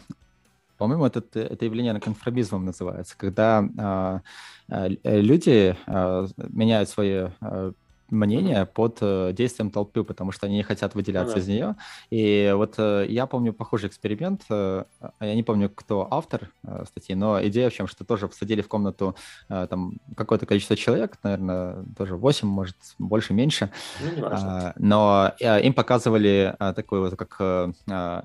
[0.84, 4.20] по-моему, это, это явление конформизмом называется, когда а,
[4.68, 7.72] а, э, люди а, меняют свои а,
[8.10, 11.40] мнение под э, действием толпы, потому что они не хотят выделяться ну, да.
[11.40, 11.76] из нее.
[12.10, 14.84] И вот э, я помню похожий эксперимент, э,
[15.20, 18.68] я не помню, кто автор э, статьи, но идея в чем, что тоже посадили в
[18.68, 19.16] комнату
[19.48, 23.70] э, там какое-то количество человек, наверное, тоже 8, может, больше, меньше.
[24.16, 24.30] Ну,
[24.76, 27.72] но э, им показывали э, такую вот как э,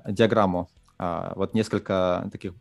[0.08, 0.68] диаграмму
[1.36, 2.52] вот несколько таких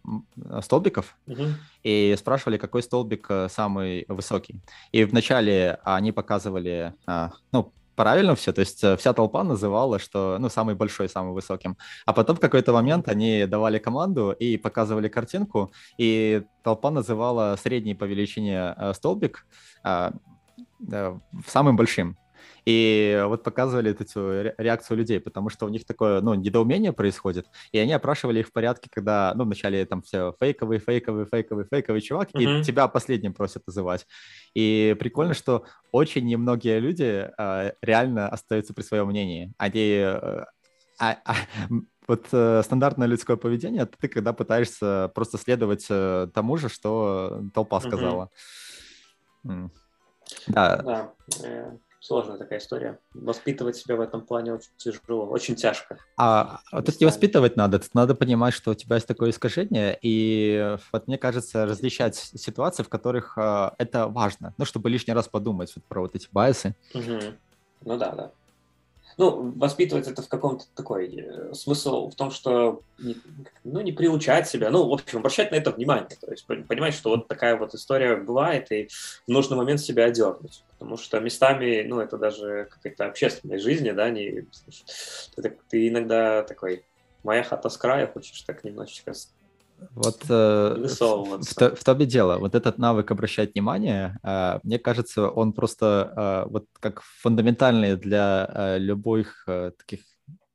[0.62, 1.44] столбиков угу.
[1.84, 4.62] и спрашивали, какой столбик э, самый высокий.
[4.94, 10.38] И вначале они показывали, а, ну, правильно все, то есть э, вся толпа называла, что,
[10.40, 11.76] ну, самый большой, самый высоким.
[12.06, 17.96] А потом в какой-то момент они давали команду и показывали картинку, и толпа называла средний
[17.96, 19.46] по величине э, столбик
[19.84, 20.14] а,
[21.46, 22.18] самым большим.
[22.70, 27.80] И вот показывали эту реакцию людей, потому что у них такое, ну, недоумение происходит, и
[27.80, 32.30] они опрашивали их в порядке, когда, ну, вначале там все фейковый, фейковый, фейковый, фейковый чувак,
[32.30, 32.62] uh-huh.
[32.62, 34.06] и тебя последним просят называть.
[34.54, 39.52] И прикольно, что очень немногие люди э, реально остаются при своем мнении.
[39.58, 40.04] Они...
[40.06, 40.46] Э,
[41.00, 41.34] а, а,
[42.08, 47.42] вот э, стандартное людское поведение, это ты когда пытаешься просто следовать э, тому же, что
[47.56, 48.30] толпа сказала.
[49.44, 49.64] Uh-huh.
[49.64, 49.70] Mm.
[50.48, 50.78] Да.
[50.84, 51.14] да.
[52.02, 52.98] Сложная такая история.
[53.14, 55.98] Воспитывать себя в этом плане очень тяжело, очень тяжко.
[56.18, 60.78] А вот это не воспитывать надо, надо понимать, что у тебя есть такое искажение, и
[60.94, 65.74] вот мне кажется, различать ситуации, в которых э, это важно, ну, чтобы лишний раз подумать
[65.76, 66.74] вот про вот эти байсы.
[66.94, 67.20] Угу.
[67.86, 68.32] Ну да, да.
[69.20, 73.18] Ну, воспитывать это в каком-то такой э, смысл в том, что не,
[73.66, 77.10] ну, не приучать себя, ну, в общем, обращать на это внимание, то есть понимать, что
[77.10, 82.00] вот такая вот история бывает, и в нужный момент себя одернуть, потому что местами, ну,
[82.00, 84.48] это даже какая-то общественная жизнь, да, не,
[85.36, 86.86] ты, ты иногда такой,
[87.24, 89.12] моя хата с края, хочешь так немножечко
[89.92, 92.38] вот э, в, в, в том и дело.
[92.38, 98.50] Вот этот навык обращать внимание, э, мне кажется, он просто э, вот как фундаментальный для
[98.54, 100.02] э, любых э, таких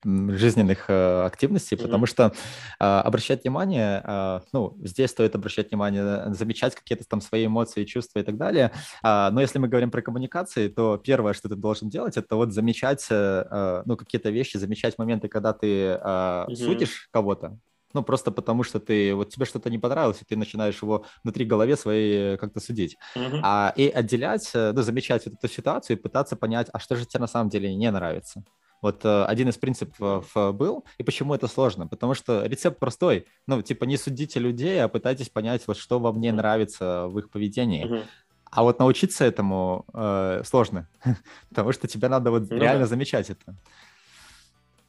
[0.05, 1.83] жизненных э, активностей, mm-hmm.
[1.83, 2.33] потому что
[2.79, 8.19] э, обращать внимание, э, ну, здесь стоит обращать внимание, замечать какие-то там свои эмоции, чувства
[8.19, 8.73] и так далее.
[9.03, 12.53] Э, но если мы говорим про коммуникации, то первое, что ты должен делать, это вот
[12.53, 16.57] замечать, э, ну, какие-то вещи, замечать моменты, когда ты э, mm-hmm.
[16.57, 17.59] судишь кого-то,
[17.95, 21.45] ну, просто потому что ты, вот тебе что-то не понравилось, и ты начинаешь его внутри
[21.45, 22.97] голове своей как-то судить.
[23.17, 23.41] Mm-hmm.
[23.43, 27.07] А, и отделять, э, ну, замечать вот эту ситуацию и пытаться понять, а что же
[27.07, 28.45] тебе на самом деле не нравится.
[28.83, 31.87] Вот э, один из принципов э, был, и почему это сложно?
[31.87, 33.27] Потому что рецепт простой.
[33.47, 37.31] Ну, типа, не судите людей, а пытайтесь понять, вот что вам не нравится в их
[37.31, 37.87] поведении.
[37.87, 38.05] Mm-hmm.
[38.51, 40.89] А вот научиться этому э, сложно,
[41.49, 42.87] потому что тебе надо вот ну, реально да.
[42.87, 43.57] замечать это.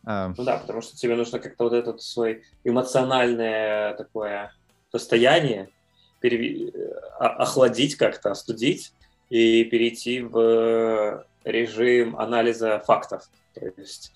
[0.05, 0.33] А.
[0.37, 4.53] Ну да, потому что тебе нужно как-то вот этот свой эмоциональное такое
[4.91, 5.69] состояние
[6.19, 6.73] перев...
[7.19, 8.93] охладить как-то, остудить
[9.29, 13.29] и перейти в режим анализа фактов.
[13.55, 14.11] То есть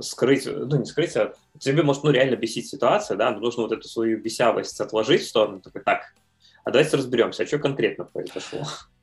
[0.00, 3.72] скрыть, ну не скрыть, а тебе может ну реально бесить ситуация, да, но нужно вот
[3.72, 6.14] эту свою бесявость отложить в сторону, такой, так,
[6.64, 8.62] а давайте разберемся, а что конкретно произошло.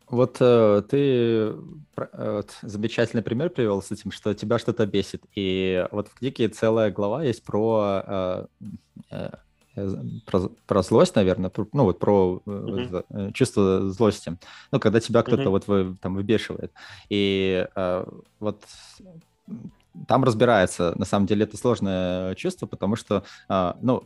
[0.10, 1.56] Вот э, ты э,
[1.98, 5.24] вот, замечательный пример привел с этим, что тебя что-то бесит.
[5.36, 8.46] И вот в книге целая глава есть про, э,
[9.12, 9.30] э,
[9.76, 9.93] э
[10.26, 13.34] про, про злость, наверное, про, ну вот про mm-hmm.
[13.34, 14.38] чувство злости.
[14.72, 15.50] Ну, когда тебя кто-то mm-hmm.
[15.50, 16.72] вот вы, там выбешивает.
[17.10, 18.06] И э,
[18.39, 18.63] вот
[20.08, 23.24] там разбирается, на самом деле это сложное чувство, потому что,
[23.82, 24.04] ну,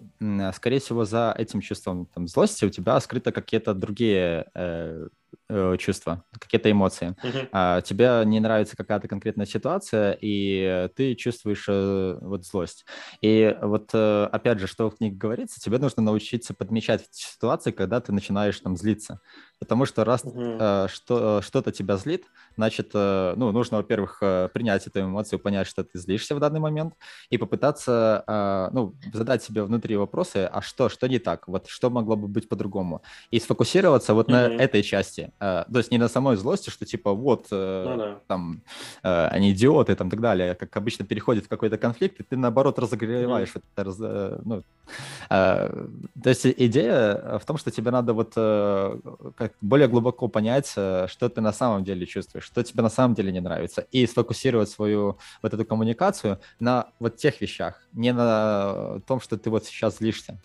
[0.54, 4.48] скорее всего, за этим чувством там, злости у тебя скрыты какие-то другие
[5.52, 7.16] э, чувства, какие-то эмоции.
[7.24, 7.50] Uh-huh.
[7.52, 12.86] А, тебе не нравится какая-то конкретная ситуация, и ты чувствуешь э, вот злость.
[13.22, 18.00] И вот э, опять же, что в книге говорится, тебе нужно научиться подмечать ситуации, когда
[18.00, 19.20] ты начинаешь там злиться.
[19.62, 20.86] Потому что раз uh-huh.
[20.86, 22.26] э, что, что-то тебя злит,
[22.58, 26.60] значит, э, ну, нужно, во-первых, э, принять эту эмоцию, понять, что ты злишься в данный
[26.60, 26.96] момент,
[27.30, 31.92] и попытаться, э, ну, задать себе внутри вопросы, а что, что не так, вот что
[31.92, 34.58] могло бы быть по-другому, и сфокусироваться вот uh-huh.
[34.58, 35.32] на этой части.
[35.40, 38.20] Э, то есть не на самой злости, что типа вот, э, ну, да.
[38.28, 38.64] там,
[39.04, 42.36] э, они идиоты, там, и так далее, как обычно переходит в какой-то конфликт, и ты,
[42.36, 43.64] наоборот, разогреваешь uh-huh.
[43.76, 44.64] это, э, ну,
[45.30, 45.88] э,
[46.24, 49.00] то есть идея в том, что тебе надо вот э,
[49.38, 53.16] как более глубоко понять, э, что ты на самом деле чувствуешь, что тебе на самом
[53.16, 59.00] деле не нравится, и сфокусировать свою вот эту коммуникацию на вот тех вещах, не на
[59.08, 60.38] том, что ты вот сейчас злишься.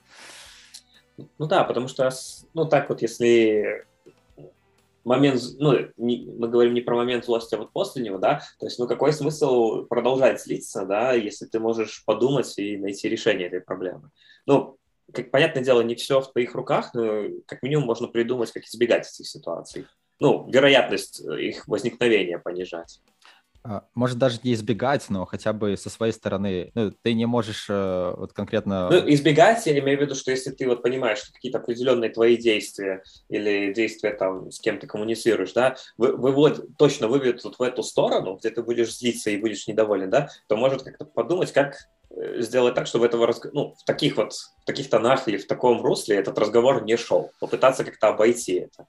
[1.38, 2.11] Ну да, потому что,
[2.55, 3.87] ну так вот, если
[5.07, 8.66] момент, ну, не, мы говорим не про момент злости, а вот после него, да, то
[8.66, 13.61] есть, ну, какой смысл продолжать злиться, да, если ты можешь подумать и найти решение этой
[13.61, 14.11] проблемы.
[14.47, 14.76] Ну,
[15.12, 19.09] как понятное дело, не все в твоих руках, но как минимум можно придумать, как избегать
[19.09, 19.87] этих ситуаций.
[20.19, 23.01] Ну, вероятность э, их возникновения понижать.
[23.69, 27.66] А, может, даже не избегать, но хотя бы со своей стороны, ну, ты не можешь
[27.69, 28.88] э, вот конкретно...
[28.90, 32.37] Ну, избегать, я имею в виду, что если ты вот понимаешь, что какие-то определенные твои
[32.37, 37.62] действия или действия там, с кем ты коммуницируешь, да, вы, вывод, точно выведут вот в
[37.62, 41.88] эту сторону, где ты будешь злиться и будешь недоволен, да, то может как-то подумать, как
[42.11, 46.16] сделать так, чтобы этого ну, в таких вот в таких тонах или в таком русле
[46.16, 47.31] этот разговор не шел.
[47.40, 48.87] Попытаться как-то обойти это.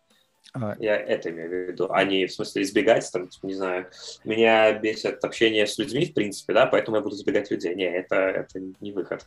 [0.53, 0.75] А...
[0.79, 3.89] Я это имею в виду, а не в смысле избегать, там, типа, не знаю,
[4.23, 7.75] меня бесит общение с людьми, в принципе, да, поэтому я буду избегать людей.
[7.75, 9.25] Не, это, это не выход.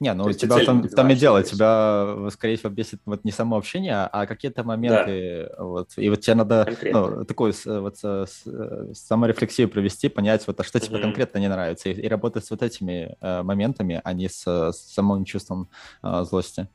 [0.00, 3.56] Не, ну у тебя там, там и дело, тебя, скорее всего, бесит вот не само
[3.56, 5.64] общение, а какие-то моменты, да.
[5.64, 10.98] вот, и вот тебе надо ну, такую вот саморефлексию провести, понять, вот, а что тебе
[10.98, 11.02] mm-hmm.
[11.02, 14.92] конкретно не нравится, и, и работать с вот этими э, моментами, а не с, с
[14.92, 15.68] самым чувством
[16.02, 16.68] э, злости.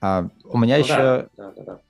[0.00, 1.28] А, у меня ну, еще...
[1.36, 1.80] Да, да, да.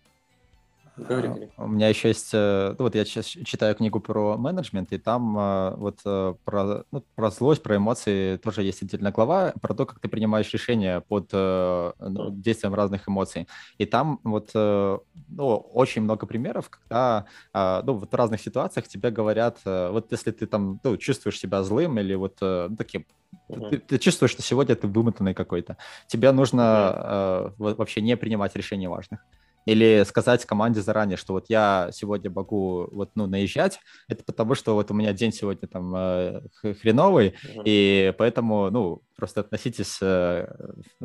[0.97, 1.51] Говори, говори.
[1.59, 5.39] У меня еще есть, э, ну, вот я сейчас читаю книгу про менеджмент, и там
[5.39, 9.85] э, вот э, про, ну, про злость, про эмоции тоже есть отдельная глава, про то,
[9.85, 13.47] как ты принимаешь решения под ну, действием разных эмоций.
[13.79, 19.59] И там вот ну, очень много примеров, когда ну, вот в разных ситуациях тебе говорят,
[19.65, 23.05] вот если ты там ну, чувствуешь себя злым или вот ну, таким
[23.49, 23.71] Uh-huh.
[23.71, 25.77] Ты, ты чувствуешь, что сегодня ты вымотанный какой-то.
[26.09, 27.71] Тебе нужно uh-huh.
[27.71, 29.21] э, вообще не принимать решений важных.
[29.67, 34.75] Или сказать команде заранее, что вот я сегодня могу вот, ну, наезжать, это потому что
[34.75, 37.63] вот у меня день сегодня там э, хреновый, mm-hmm.
[37.65, 40.47] и поэтому, ну, просто относитесь э,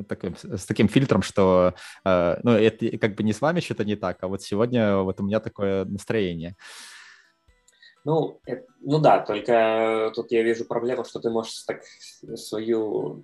[0.08, 1.74] таким, с таким фильтром, что,
[2.06, 5.19] э, ну, это как бы не с вами что-то не так, а вот сегодня вот
[5.19, 6.56] у меня такое настроение.
[8.04, 11.84] Ну, это, ну да, только тут я вижу проблему, что ты можешь так
[12.36, 13.24] свою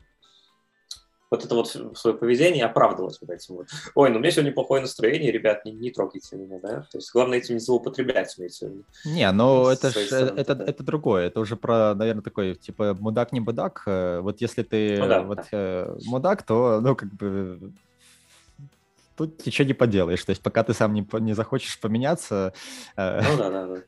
[1.30, 3.68] вот это вот свое поведение оправдывать вот этим вот.
[3.96, 6.82] Ой, ну у меня сегодня плохое настроение, ребят, не, не трогайте меня, да?
[6.92, 8.72] То есть главное этим не злоупотреблять, имеется
[9.06, 13.42] Не, ну это ж, это, это другое, это уже про, наверное, такой, типа, мудак не
[13.42, 13.84] мудак.
[13.86, 15.48] Э, вот если ты ну, да, вот да.
[15.52, 17.74] Э, мудак, то, ну, как бы
[19.18, 20.24] тут ничего не поделаешь.
[20.24, 22.54] То есть пока ты сам не, не захочешь поменяться...
[22.96, 23.82] Э, ну да, да, да.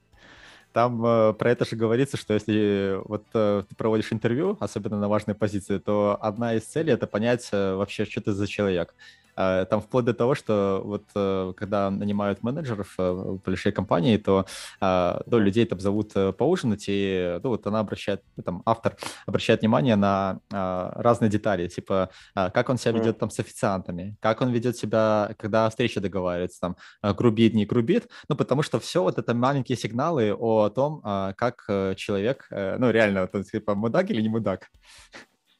[0.73, 5.07] Там э, про это же говорится, что если вот э, ты проводишь интервью, особенно на
[5.07, 8.93] важной позиции, то одна из целей— это понять э, вообще, что ты за человек.
[9.39, 14.17] А, там вплоть до того, что вот э, когда нанимают менеджеров э, в большой компании,
[14.17, 14.45] то
[14.81, 19.95] ну, людей там зовут э, поужинать, и ну, вот она обращает, там автор обращает внимание
[19.95, 25.33] на разные детали, типа как он себя ведет там с официантами, как он ведет себя,
[25.37, 26.75] когда встреча договаривается, там
[27.15, 31.01] грубит, не грубит, ну потому что все вот это маленькие сигналы о том,
[31.37, 34.69] как человек, ну реально, вот он типа мудак или не мудак.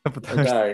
[0.35, 0.65] Да,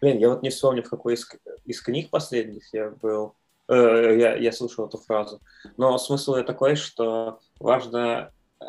[0.00, 1.28] блин, я вот не вспомню, в какой из,
[1.64, 3.34] из книг последних я был,
[3.68, 5.40] э, я, я слушал эту фразу,
[5.76, 8.64] но смысл ее такой, что важно э,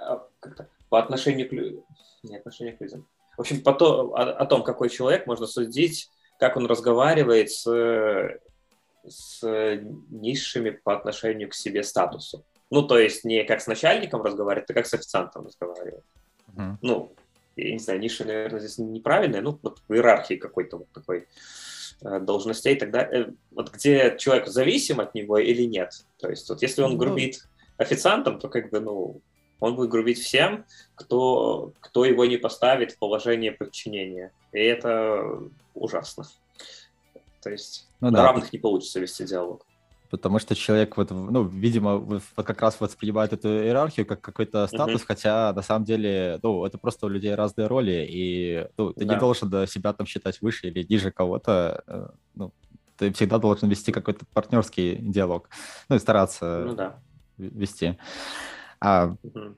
[0.89, 1.53] по отношению к,
[2.23, 6.09] не отношению к людям, в общем, по то, о, о том, какой человек, можно судить,
[6.39, 7.63] как он разговаривает с,
[9.07, 9.41] с
[10.09, 12.45] низшими по отношению к себе статусу.
[12.69, 16.03] Ну, то есть не как с начальником разговаривает, а как с официантом разговаривает.
[16.55, 16.75] Uh-huh.
[16.81, 17.13] Ну,
[17.67, 21.27] я не знаю, ниша, наверное, здесь неправильная, ну, вот в иерархии какой-то вот такой
[22.01, 26.05] э, должностей, тогда э, вот где человек зависим от него или нет.
[26.19, 29.21] То есть вот если он ну, грубит официантом, то как бы, ну,
[29.59, 34.31] он будет грубить всем, кто, кто его не поставит в положение подчинения.
[34.53, 35.41] И это
[35.73, 36.25] ужасно.
[37.41, 38.23] То есть ну, на да.
[38.23, 39.65] равных не получится вести диалог
[40.09, 45.01] потому что человек, вот, ну, видимо, вот как раз воспринимает эту иерархию как какой-то статус,
[45.01, 45.07] mm-hmm.
[45.07, 49.13] хотя на самом деле, ну, это просто у людей разные роли, и ну, ты да.
[49.13, 52.53] не должен себя там считать выше или ниже кого-то, э, ну,
[52.97, 55.49] ты всегда должен вести какой-то партнерский диалог,
[55.89, 56.99] ну, и стараться ну, да.
[57.37, 57.97] вести.
[58.79, 59.55] А, mm-hmm.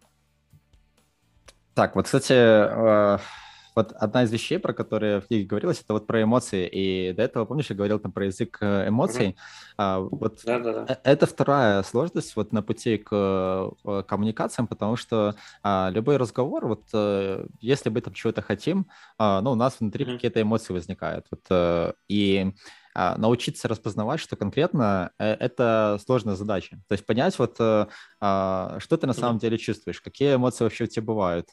[1.74, 3.18] Так, вот, кстати, э,
[3.76, 6.68] вот одна из вещей, про которые в книге говорилось, это вот про эмоции.
[6.68, 9.30] И до этого, помнишь, я говорил там про язык э, эмоций.
[9.30, 9.74] Mm-hmm.
[9.78, 11.00] А, вот да, да, да.
[11.04, 16.84] это вторая сложность вот на пути к э, коммуникациям, потому что а, любой разговор, вот
[16.94, 20.14] э, если мы там чего-то хотим, а, ну, у нас внутри mm-hmm.
[20.16, 21.28] какие-то эмоции возникают.
[21.32, 22.52] Вот, а, и
[22.94, 26.76] научиться распознавать, что конкретно это сложная задача.
[26.90, 30.88] То есть понять вот, а, что ты на самом деле чувствуешь, какие эмоции вообще у
[30.88, 31.48] тебя бывают,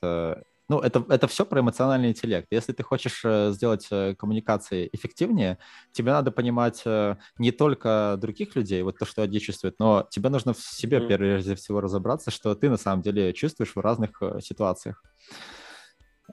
[0.68, 2.46] ну, это, это все про эмоциональный интеллект.
[2.50, 5.58] Если ты хочешь э, сделать э, коммуникации эффективнее,
[5.92, 10.28] тебе надо понимать э, не только других людей, вот то, что они чувствуют, но тебе
[10.28, 11.16] нужно в себе mm-hmm.
[11.16, 15.02] прежде всего разобраться, что ты на самом деле чувствуешь в разных ситуациях.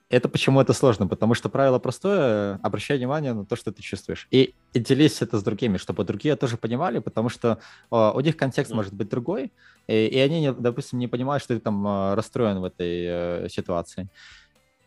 [0.10, 1.08] Это почему это сложно?
[1.08, 4.28] Потому что правило простое, обращай внимание на то, что ты чувствуешь.
[4.30, 8.38] И, и делись это с другими, чтобы другие тоже понимали, потому что о, у них
[8.38, 8.76] контекст mm.
[8.76, 9.52] может быть другой,
[9.88, 13.06] и, и они, не, допустим, не понимают, что ты там э, расстроен в этой
[13.46, 14.08] э, ситуации.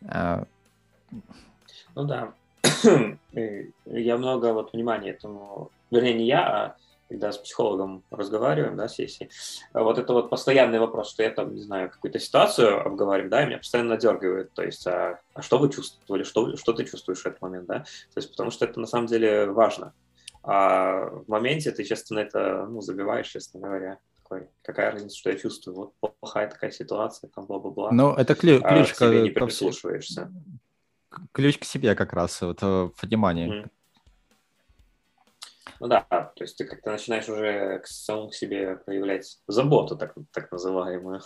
[0.01, 0.45] Э.
[1.95, 2.33] Ну да.
[3.85, 6.75] Я много вот внимания этому, вернее, не я, а
[7.09, 9.29] когда с психологом разговариваем, да, сессии,
[9.73, 13.43] а вот это вот постоянный вопрос, что я там, не знаю, какую-то ситуацию обговариваю, да,
[13.43, 17.21] и меня постоянно надергивает, то есть, а, а что вы чувствовали, что, что ты чувствуешь
[17.21, 19.93] в этот момент, да, то есть, потому что это на самом деле важно,
[20.43, 25.31] а в моменте ты, честно, на это, ну, забиваешь, честно говоря, такой, какая разница, что
[25.31, 27.91] я чувствую, вот плохая такая ситуация, там, бла-бла-бла.
[27.91, 30.31] Ну, это ключ, ключ а, к себе не прислушиваешься.
[31.31, 33.67] Ключ к себе как раз, вот, в понимании.
[35.79, 40.51] Ну да, то есть ты как-то начинаешь уже к самому себе проявлять заботу, так, так
[40.51, 41.21] называемую.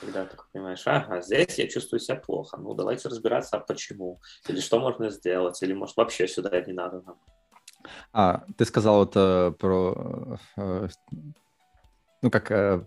[0.00, 4.60] Когда ты понимаешь, ага, здесь я чувствую себя плохо, ну давайте разбираться, а почему, или
[4.60, 7.18] что можно сделать, или может вообще сюда не надо нам.
[8.12, 10.88] А, ты сказал вот э, про э,
[12.22, 12.84] ну, как э,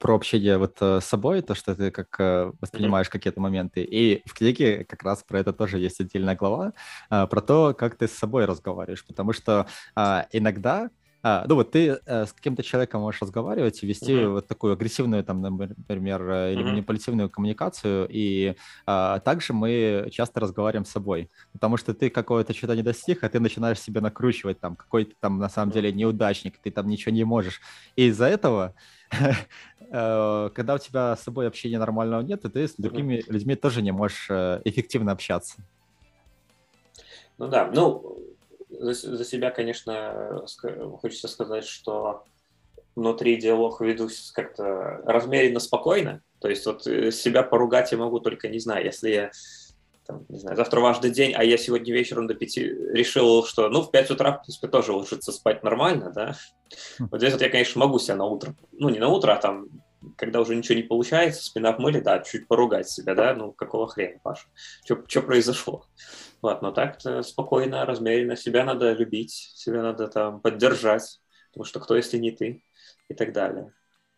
[0.00, 2.18] про общение вот с собой, то, что ты как
[2.60, 3.10] воспринимаешь mm-hmm.
[3.10, 3.82] какие-то моменты.
[3.82, 6.72] И в книге как раз про это тоже есть отдельная глава,
[7.08, 9.06] про то, как ты с собой разговариваешь.
[9.06, 9.66] Потому что
[10.32, 10.90] иногда
[11.28, 14.28] а, ну вот ты э, с каким-то человеком можешь разговаривать и вести uh-huh.
[14.28, 16.52] вот такую агрессивную, там, например, uh-huh.
[16.52, 18.54] или манипулятивную коммуникацию, и
[18.86, 23.28] а, также мы часто разговариваем с собой, потому что ты какое-то что-то не достиг, а
[23.28, 27.12] ты начинаешь себя накручивать, там, какой то там на самом деле неудачник, ты там ничего
[27.12, 27.60] не можешь.
[27.96, 28.76] И из-за этого
[29.10, 33.90] э, когда у тебя с собой общения нормального нет, ты с другими людьми тоже не
[33.90, 35.56] можешь э, эффективно общаться.
[37.36, 38.16] Ну да, ну
[38.78, 40.44] за, за себя, конечно,
[41.00, 42.24] хочется сказать, что
[42.94, 46.22] внутри диалог веду как-то размеренно спокойно.
[46.40, 49.30] То есть вот э, себя поругать я могу только, не знаю, если я
[50.06, 53.82] там, не знаю, завтра важный день, а я сегодня вечером до пяти решил, что, ну,
[53.82, 56.36] в пять утра, в принципе, тоже ложиться спать нормально, да.
[56.98, 57.08] Хм.
[57.10, 59.66] Вот здесь вот я, конечно, могу себя на утро, ну, не на утро, а там,
[60.16, 63.88] когда уже ничего не получается, спина в мыле, да, чуть поругать себя, да, ну, какого
[63.88, 64.46] хрена, Паша,
[64.84, 65.84] что произошло?
[66.42, 68.36] Вот, но так спокойно, размеренно.
[68.36, 71.20] Себя надо любить, себя надо там поддержать,
[71.50, 72.62] потому что кто, если не ты,
[73.08, 73.72] и так далее.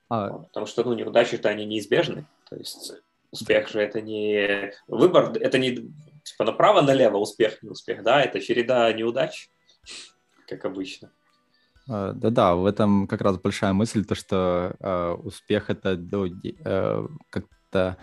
[0.08, 0.30] А...
[0.30, 2.26] Вот, потому что, ну, неудачи-то они неизбежны.
[2.48, 2.94] То есть
[3.30, 5.92] успех же это не выбор, это не
[6.24, 9.50] типа направо-налево успех, не успех, да, это череда неудач,
[10.46, 11.10] как обычно.
[11.88, 17.06] А, да-да, в этом как раз большая мысль, то, что э, успех это ну, э,
[17.30, 17.96] как-то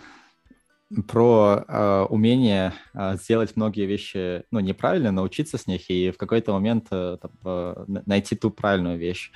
[1.08, 6.52] про э, умение э, сделать многие вещи ну, неправильно, научиться с них и в какой-то
[6.52, 9.32] момент э, там, э, найти ту правильную вещь.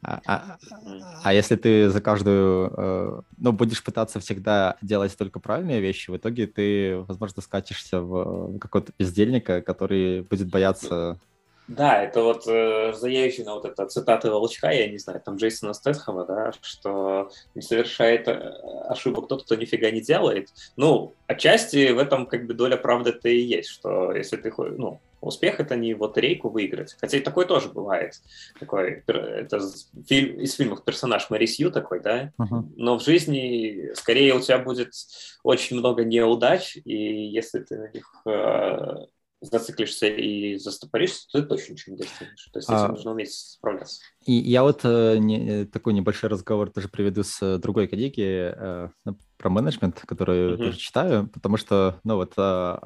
[0.00, 0.58] А, а,
[1.24, 6.16] а если ты за каждую, э, ну, будешь пытаться всегда делать только правильные вещи, в
[6.16, 11.18] итоге ты, возможно, скатишься в, в какого-то бездельника, который будет бояться
[11.68, 16.24] да, это вот э, заезжена вот эта цитата Волчка, я не знаю, там Джейсона Стэтхэма,
[16.24, 18.32] да, что не совершает э,
[18.88, 20.48] ошибок тот, кто нифига не делает.
[20.76, 25.60] Ну, отчасти в этом как бы доля правды-то и есть, что если ты, ну, успех
[25.60, 28.14] это не вот рейку выиграть, хотя и такое тоже бывает.
[28.58, 29.60] Такой, это
[30.06, 32.64] фильм, из фильмов персонаж Мэри Сью такой, да, uh-huh.
[32.76, 34.92] но в жизни скорее у тебя будет
[35.42, 39.06] очень много неудач, и если ты на них э,
[39.40, 42.48] зациклишься и застопоришься, то ты точно ничего не достигнешь.
[42.52, 42.88] То есть а...
[42.88, 44.00] нужно уметь справляться.
[44.24, 48.88] И я вот э, не, такой небольшой разговор тоже приведу с э, другой коллеги э,
[49.38, 50.56] про менеджмент, которую uh-huh.
[50.58, 52.78] тоже читаю, потому что, ну вот, э,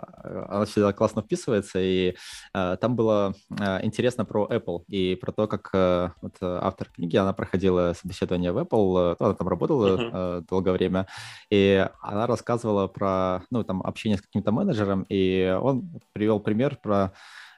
[0.49, 2.15] она всегда классно вписывается, и
[2.55, 7.17] э, там было э, интересно про Apple и про то, как э, вот, автор книги,
[7.17, 10.11] она проходила собеседование в Apple, э, она там работала uh-huh.
[10.13, 11.07] э, долгое время,
[11.51, 17.13] и она рассказывала про, ну, там, общение с каким-то менеджером, и он привел пример про,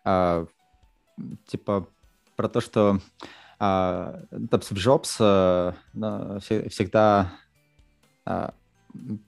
[0.05, 0.47] э,
[1.47, 1.89] типа,
[2.37, 3.01] про то, что
[3.59, 4.21] а,
[4.51, 5.75] там Стив Джобс а,
[6.41, 7.33] всегда
[8.27, 8.55] а,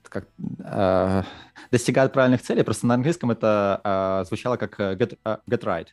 [0.09, 0.29] как,
[0.65, 1.25] а,
[1.71, 5.89] достигает правильных целей, просто на английском это а, звучало как get, get right.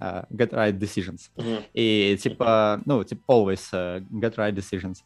[0.00, 1.30] Uh, get right decisions.
[1.36, 1.64] Mm-hmm.
[1.72, 4.96] И типа, ну, типа always uh, get right decisions.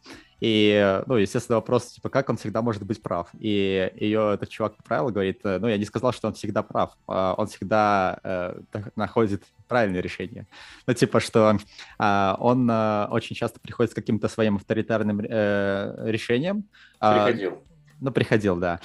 [0.41, 3.27] И, ну, естественно, вопрос, типа, как он всегда может быть прав?
[3.39, 7.35] И ее этот чувак поправил, говорит, ну, я не сказал, что он всегда прав, а
[7.37, 10.47] он всегда uh, находит правильное решение.
[10.87, 11.57] Ну, типа, что
[11.99, 16.63] uh, он uh, очень часто приходит с каким-то своим авторитарным uh, решением.
[16.99, 17.61] Приходил.
[17.99, 18.79] Ну, приходил, да.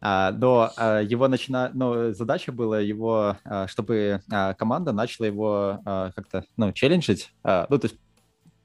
[0.00, 1.70] А, но а, его начина...
[1.72, 4.20] но задача была его, а, чтобы
[4.58, 7.96] команда начала его как-то, ну, челленджить, ну, то есть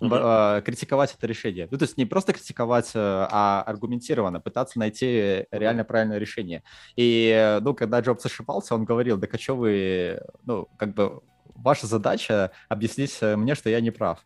[0.02, 0.64] Uh-huh.
[0.64, 1.68] критиковать это решение.
[1.70, 6.64] Ну, то есть не просто критиковать, а аргументированно, пытаться найти реально правильное решение.
[6.96, 11.22] И, ну, когда Джобс ошибался, он говорил, да, а что вы, ну, как бы,
[11.54, 14.26] ваша задача объяснить мне, что я не прав.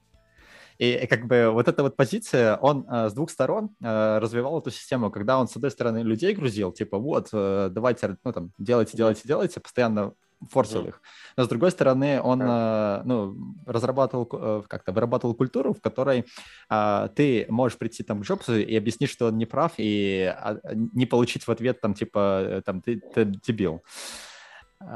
[0.78, 4.71] И как бы вот эта вот позиция, он э, с двух сторон э, развивал эту
[4.71, 8.97] систему, когда он, с одной стороны, людей грузил, типа, вот, э, давайте, ну, там, делайте,
[8.97, 10.13] делайте, делайте, постоянно
[10.49, 10.88] форсил mm.
[10.89, 11.01] их.
[11.38, 16.26] Но с другой стороны, он э, ну, разрабатывал, э, как-то вырабатывал культуру, в которой
[16.69, 20.57] э, ты можешь прийти там к Джобсу и объяснить, что он не прав, и э,
[20.73, 23.84] не получить в ответ там типа э, там ты, ты дебил.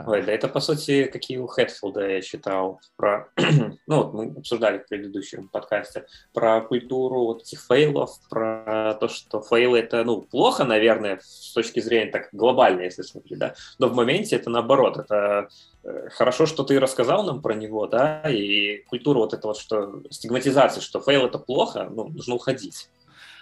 [0.06, 3.30] Ой, да это, по сути, какие у Хэтфилда я читал про...
[3.88, 9.42] ну, вот мы обсуждали в предыдущем подкасте про культуру вот этих фейлов, про то, что
[9.42, 13.96] фейлы это, ну, плохо, наверное, с точки зрения так глобально, если смотреть, да, но в
[13.96, 15.50] моменте это наоборот, это
[15.84, 20.04] э, хорошо, что ты рассказал нам про него, да, и культура вот это вот, что
[20.12, 22.90] стигматизация, что фейл это плохо, ну, нужно уходить.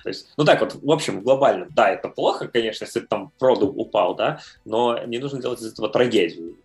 [0.08, 3.74] То есть, ну так вот, в общем, глобально, да, это плохо, конечно, если там продукт
[3.76, 6.56] упал, да, но не нужно делать из этого трагедию.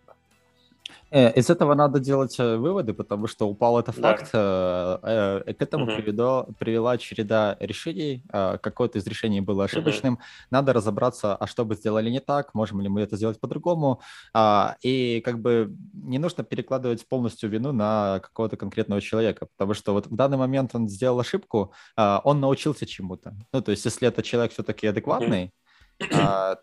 [1.12, 4.30] Э, из этого надо делать э, выводы, потому что упал это факт.
[4.32, 4.98] Да.
[5.02, 5.96] Э, к этому угу.
[5.96, 8.24] привело, привела череда решений.
[8.30, 10.14] Какое-то из решений было ошибочным.
[10.14, 10.22] Угу.
[10.50, 14.00] Надо разобраться, а что бы сделали не так, можем ли мы это сделать по-другому.
[14.32, 19.92] А, и как бы не нужно перекладывать полностью вину на какого-то конкретного человека, потому что
[19.92, 23.34] вот в данный момент он сделал ошибку, а, он научился чему-то.
[23.52, 25.52] Ну, то есть если это человек все-таки адекватный,
[26.00, 26.08] угу.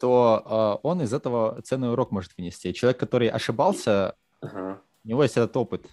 [0.02, 2.74] то он из этого ценный урок может вынести.
[2.74, 4.82] Человек, который ошибался, Ага.
[5.04, 5.86] У него есть этот опыт.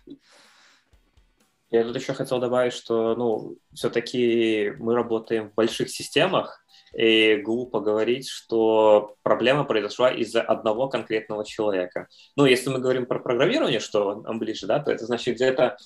[1.71, 6.65] Я тут еще хотел добавить, что, ну, все-таки мы работаем в больших системах,
[6.97, 12.09] и глупо говорить, что проблема произошла из-за одного конкретного человека.
[12.37, 15.77] Ну, если мы говорим про программирование, что нам ближе, да, то это значит где-то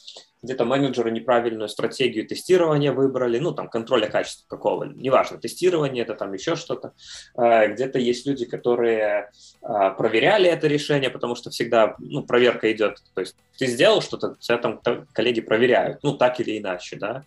[0.43, 6.33] где-то менеджеры неправильную стратегию тестирования выбрали, ну, там, контроля качества какого, неважно, тестирование это там
[6.33, 6.93] еще что-то.
[7.35, 9.31] А, где-то есть люди, которые
[9.63, 14.37] а, проверяли это решение, потому что всегда, ну, проверка идет, то есть ты сделал что-то,
[14.41, 14.81] тебя там
[15.13, 17.25] коллеги проверяют, ну, так или иначе, да,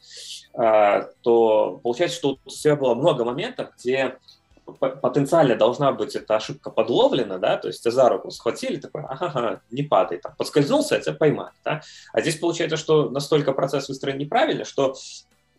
[0.53, 4.17] а, то получается, что у тебя было много моментов, где
[4.65, 9.83] потенциально должна быть эта ошибка подловлена, да, то есть за руку схватили, такой, ага, не
[9.83, 14.65] падай, там, подскользнулся, а тебя поймали, да, а здесь получается, что настолько процесс выстроен неправильно,
[14.65, 14.95] что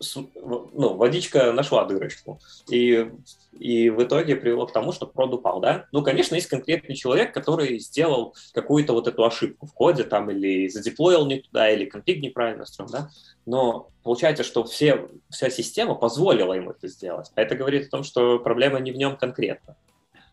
[0.00, 2.40] ну, водичка нашла дырочку.
[2.68, 3.10] И,
[3.58, 5.86] и в итоге привело к тому, что прод упал, да?
[5.92, 10.68] Ну, конечно, есть конкретный человек, который сделал какую-то вот эту ошибку в коде там или
[10.68, 13.10] задеплоил не туда, или конфиг неправильно строил, да?
[13.46, 17.30] Но получается, что все, вся система позволила ему это сделать.
[17.34, 19.76] А это говорит о том, что проблема не в нем конкретно.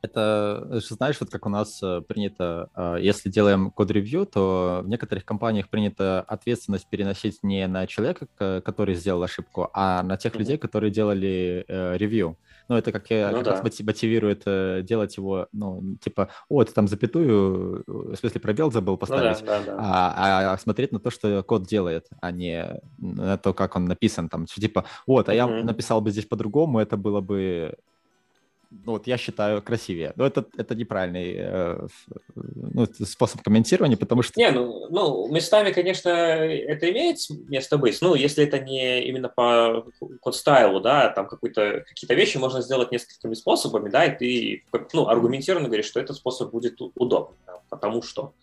[0.02, 5.26] Это, знаешь, вот как у нас э, принято, а, если делаем код-ревью, то в некоторых
[5.26, 8.28] компаниях принято ответственность переносить не на человека,
[8.62, 10.39] который сделал ошибку, а на тех mm-hmm.
[10.39, 12.38] людей, которые делали э, ревью.
[12.68, 13.52] Ну, это как, ну, как да.
[13.52, 18.97] раз мотивирует э, делать его, ну, типа, о, ты там запятую, в смысле пробел забыл
[18.97, 19.78] поставить, ну, да, да, да.
[19.78, 24.30] А, а смотреть на то, что код делает, а не на то, как он написан,
[24.30, 25.58] там, типа, вот, а mm-hmm.
[25.60, 27.76] я написал бы здесь по-другому, это было бы
[28.72, 30.13] ну, вот я считаю, красивее.
[30.15, 31.88] Но это, это неправильный э,
[32.36, 34.39] ну, способ комментирования, потому что...
[34.39, 37.17] Не, ну, ну, местами, конечно, это имеет
[37.49, 37.97] место быть.
[38.01, 39.86] Ну, если это не именно по
[40.22, 44.63] код-стайлу, да, там какие-то вещи можно сделать несколькими способами, да, и ты
[44.93, 47.38] ну, аргументированно говоришь, что этот способ будет удобным,
[47.69, 48.34] потому что...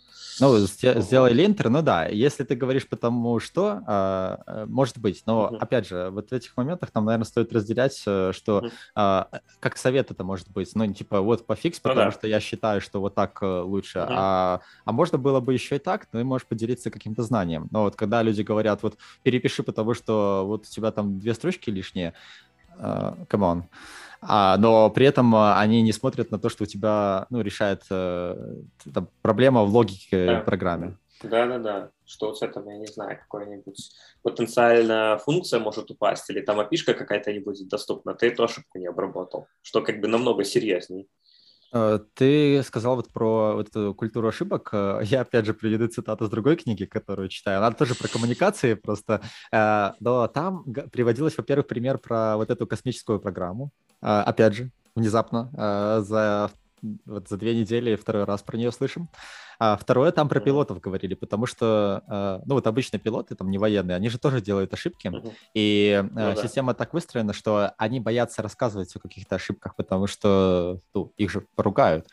[0.40, 5.50] Ну, сделай линтер, ну да, если ты говоришь потому что, а, э, может быть, но,
[5.52, 5.58] uh-huh.
[5.58, 9.40] опять же, вот в этих моментах нам, наверное, стоит разделять, э, что uh-huh.
[9.60, 12.18] как совет это может быть, ну, типа, вот пофикс, ну потому ну, да.
[12.18, 14.06] что я считаю, что вот так э, лучше, uh-huh.
[14.10, 17.68] а, а можно было бы еще и так, ты можешь поделиться каким-то знанием.
[17.70, 21.70] Но вот когда люди говорят, вот перепиши, потому что вот у тебя там две строчки
[21.70, 22.14] лишние,
[22.78, 23.62] come on.
[24.20, 27.82] А, но при этом а, они не смотрят на то, что у тебя ну, решает
[27.90, 28.56] э,
[29.22, 30.40] проблема в логике да.
[30.40, 30.96] программы.
[31.22, 33.92] Да-да-да, что вот с этого, я не знаю, какой-нибудь
[34.22, 38.86] потенциально функция может упасть, или там опишка какая-то не будет доступна, ты эту ошибку не
[38.86, 41.06] обработал, что как бы намного серьезнее.
[41.72, 44.70] Э, ты сказал вот про вот эту культуру ошибок.
[44.72, 47.58] Э, я опять же приведу цитату с другой книги, которую читаю.
[47.58, 49.20] Она тоже про коммуникации просто.
[49.52, 53.70] Э, но там приводилось, во-первых, пример про вот эту космическую программу.
[54.00, 55.50] Опять же, внезапно
[56.06, 56.50] за
[57.06, 59.08] вот за две недели второй раз про нее слышим.
[59.58, 63.58] А второе, там про пилотов говорили, потому что, э, ну вот обычно пилоты, там не
[63.58, 65.12] военные, они же тоже делают ошибки,
[65.52, 66.36] и ну, да.
[66.36, 71.44] система так выстроена, что они боятся рассказывать о каких-то ошибках, потому что ну, их же
[71.56, 72.06] поругают.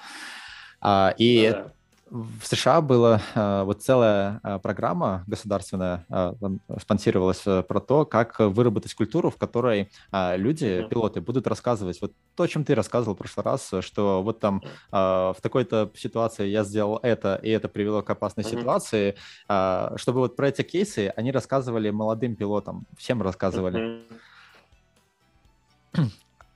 [0.82, 1.72] А, и ну, да
[2.16, 6.34] в США была э, вот целая э, программа государственная, э,
[6.80, 12.02] спонсировалась про то, как выработать культуру, в которой люди, пилоты, будут рассказывать.
[12.02, 14.62] Вот то, о чем ты рассказывал в прошлый раз, что вот там
[14.92, 19.16] в такой-то ситуации я сделал это, и это привело к опасной ситуации,
[19.96, 24.04] чтобы вот про эти кейсы они рассказывали молодым пилотам, всем рассказывали.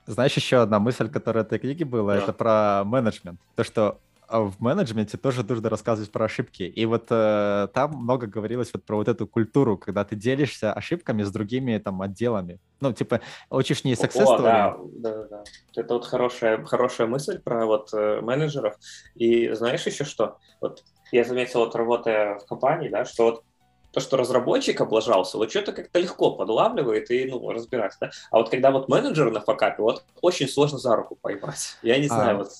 [0.05, 2.23] Знаешь, еще одна мысль, которая в этой книге была, да.
[2.23, 3.39] это про менеджмент.
[3.55, 3.99] То, что
[4.29, 6.63] в менеджменте тоже нужно рассказывать про ошибки.
[6.63, 11.23] И вот э, там много говорилось вот про вот эту культуру, когда ты делишься ошибками
[11.23, 12.59] с другими там отделами.
[12.79, 15.43] Ну, типа, учишь не success О, да, да, да.
[15.75, 18.75] Это вот хорошая, хорошая мысль про вот э, менеджеров.
[19.15, 20.37] И знаешь еще что?
[20.61, 23.43] Вот я заметил, вот работая в компании, да, что вот
[23.91, 28.11] то, что разработчик облажался, вот что-то как-то легко подлавливает и, ну, разбирается, да?
[28.29, 31.77] А вот когда вот менеджер на факапе, вот очень сложно за руку поймать.
[31.81, 32.09] Я не а.
[32.09, 32.37] знаю, а...
[32.39, 32.51] вот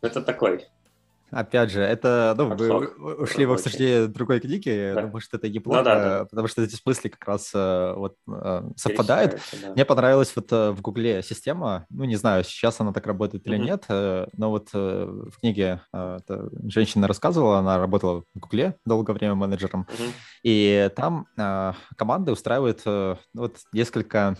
[0.00, 0.66] это такой
[1.32, 2.88] Опять же, это, ну, вы
[3.22, 5.02] ушли в обсуждение другой книги, да.
[5.02, 6.24] думаю, что это неплохо, ну, да, да.
[6.26, 9.40] потому что эти смыслы как раз э, вот э, совпадают.
[9.62, 9.72] Да.
[9.72, 13.56] Мне понравилась вот э, в Гугле система, ну, не знаю, сейчас она так работает или
[13.56, 13.64] mm-hmm.
[13.64, 15.80] нет, но вот в книге
[16.64, 20.12] женщина рассказывала, она работала в Гугле долгое время менеджером, mm-hmm.
[20.42, 21.26] и там
[21.96, 24.36] команды устраивают вот несколько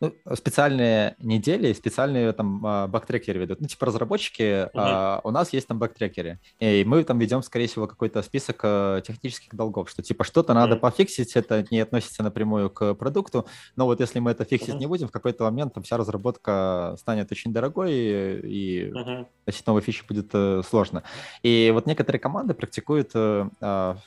[0.00, 3.60] ну, специальные недели, специальные там а, бактрекеры ведут.
[3.60, 4.70] Ну, типа разработчики, угу.
[4.74, 6.38] а, у нас есть там бактрекеры.
[6.60, 10.60] И мы там ведем, скорее всего, какой-то список а, технических долгов, что типа что-то угу.
[10.60, 13.46] надо пофиксить, это не относится напрямую к продукту,
[13.76, 14.78] но вот если мы это фиксить угу.
[14.78, 19.28] не будем, в какой-то момент там вся разработка станет очень дорогой, и угу.
[19.44, 21.02] значит, новые фичи будет э, сложно.
[21.42, 23.98] И вот некоторые команды практикуют э, а, э,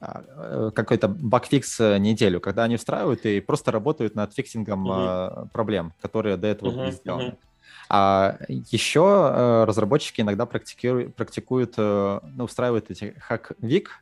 [0.00, 5.48] какой-то bug fix э, неделю, когда они встраивают и просто работают над фиксингом mm-hmm.
[5.50, 6.76] проблем, которые до этого mm-hmm.
[6.76, 7.22] были сделаны.
[7.22, 7.36] Mm-hmm.
[7.90, 14.00] А еще э, разработчики иногда практикуют, практикуют ну, устраивают эти хак-вик,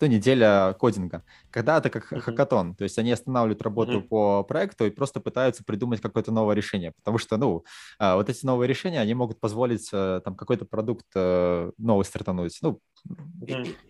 [0.00, 1.22] то неделя кодинга.
[1.50, 2.20] Когда это как uh-huh.
[2.20, 4.08] хакатон, то есть они останавливают работу uh-huh.
[4.08, 7.64] по проекту и просто пытаются придумать какое-то новое решение, потому что, ну,
[7.98, 12.58] а, вот эти новые решения, они могут позволить э, там какой-то продукт э, новый стартануть,
[12.62, 12.80] ну,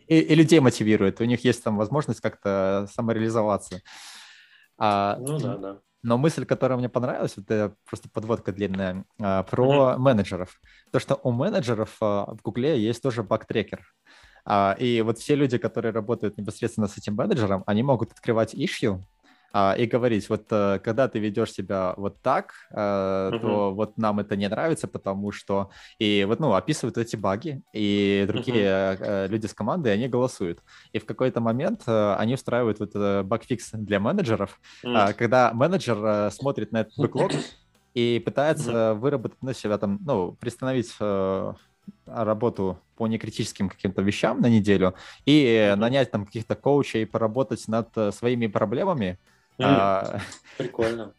[0.09, 3.83] и, и людей мотивирует, у них есть там возможность как-то самореализоваться.
[4.79, 5.79] А, ну да, да.
[6.03, 9.99] Но мысль, которая мне понравилась, это просто подводка длинная, а, про uh-huh.
[9.99, 10.61] менеджеров.
[10.93, 13.85] То, что у менеджеров в Гугле есть тоже баг-трекер.
[14.45, 18.99] А, и вот все люди, которые работают непосредственно с этим менеджером, они могут открывать issue,
[18.99, 19.05] а,
[19.53, 23.41] и говорить, вот э, когда ты ведешь себя вот так, uh-huh.
[23.41, 28.25] то вот нам это не нравится, потому что и вот ну описывают эти баги, и
[28.29, 29.29] другие uh-huh.
[29.29, 30.61] люди с команды они голосуют,
[30.93, 32.95] и в какой-то момент они устраивают вот
[33.27, 35.15] багфикс для менеджеров, uh-huh.
[35.15, 37.33] когда менеджер смотрит на этот бэклог
[37.95, 38.95] и пытается uh-huh.
[38.95, 40.95] выработать на себя там, ну приостановить
[42.07, 44.95] работу по некритическим каким-то вещам на неделю
[45.25, 49.19] и нанять там каких-то коучей, поработать над э, своими проблемами.
[49.67, 50.21] А...
[50.59, 51.13] Прикольно.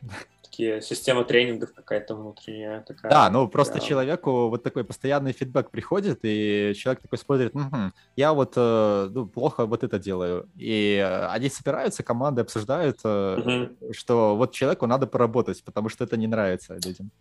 [0.42, 2.80] Такие система тренингов какая-то внутренняя.
[2.80, 3.80] Такая, да, ну просто да.
[3.80, 9.26] человеку вот такой постоянный фидбэк приходит, и человек такой смотрит, угу, я вот э, ну,
[9.26, 10.48] плохо вот это делаю.
[10.56, 13.92] И э, они собираются, команды обсуждают, угу.
[13.92, 17.12] что вот человеку надо поработать, потому что это не нравится людям.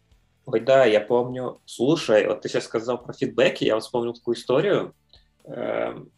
[0.48, 1.60] Ой, да, я помню.
[1.66, 4.96] Слушай, вот ты сейчас сказал про фидбэки, я вот вспомнил такую историю.
[5.44, 6.10] Эм,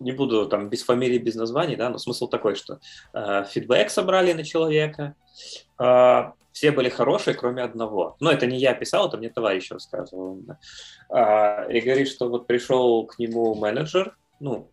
[0.00, 2.80] не буду там без фамилии, без названий, да, но смысл такой, что
[3.12, 5.14] э, фидбэк собрали на человека,
[5.78, 8.16] э, все были хорошие, кроме одного.
[8.20, 10.42] Но это не я писал, это мне товарищ рассказывал.
[11.10, 14.70] Э, и говорит, что вот пришел к нему менеджер, ну,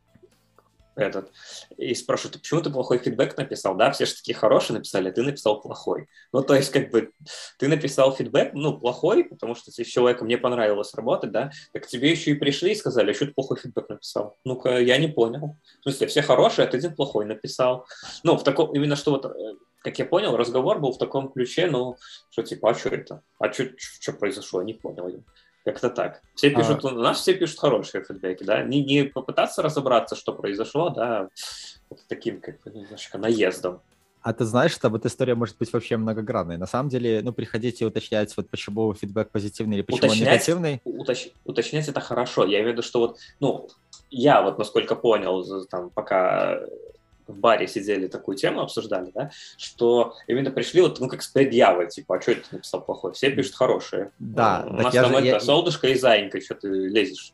[0.97, 1.31] этот,
[1.77, 3.75] и спрашивают, «А почему ты плохой фидбэк написал?
[3.75, 6.07] Да, все же такие хорошие написали, а ты написал плохой.
[6.33, 7.11] Ну, то есть, как бы,
[7.57, 12.11] ты написал фидбэк, ну, плохой, потому что с человеком не понравилось работать, да, так тебе
[12.11, 14.37] еще и пришли и сказали, а что ты плохой фидбэк написал?
[14.43, 15.55] Ну-ка, я не понял.
[15.79, 17.85] В смысле, все хорошие, а ты один плохой написал.
[18.23, 21.67] Ну, в таком, именно что вот, э, как я понял, разговор был в таком ключе,
[21.67, 21.97] ну,
[22.31, 23.21] что типа, а что это?
[23.39, 24.61] А что произошло?
[24.61, 25.23] Я не понял.
[25.67, 26.21] Как-то так.
[26.33, 26.87] Все пишут, а...
[26.87, 31.27] у нас все пишут хорошие фидбэки, да, не, не попытаться разобраться, что произошло, да,
[31.89, 33.81] вот таким как бы немножко наездом.
[34.21, 36.55] А ты знаешь, что вот история может быть вообще многогранной.
[36.55, 40.81] На самом деле, ну, приходите уточнять, вот почему фидбэк позитивный или почему уточнять, негативный.
[40.85, 42.45] Уточ, уточнять это хорошо.
[42.45, 43.67] Я имею в виду, что вот, ну,
[44.09, 46.61] я вот, насколько понял, там, пока
[47.27, 51.89] в баре сидели, такую тему обсуждали, да, что именно пришли вот, ну, как с предъявой,
[51.89, 53.13] типа, а что это написал плохое?
[53.13, 54.11] Все пишут хорошие.
[54.19, 54.65] Да.
[54.67, 55.39] У нас там же, это я...
[55.39, 57.33] солнышко и заинька, что ты лезешь.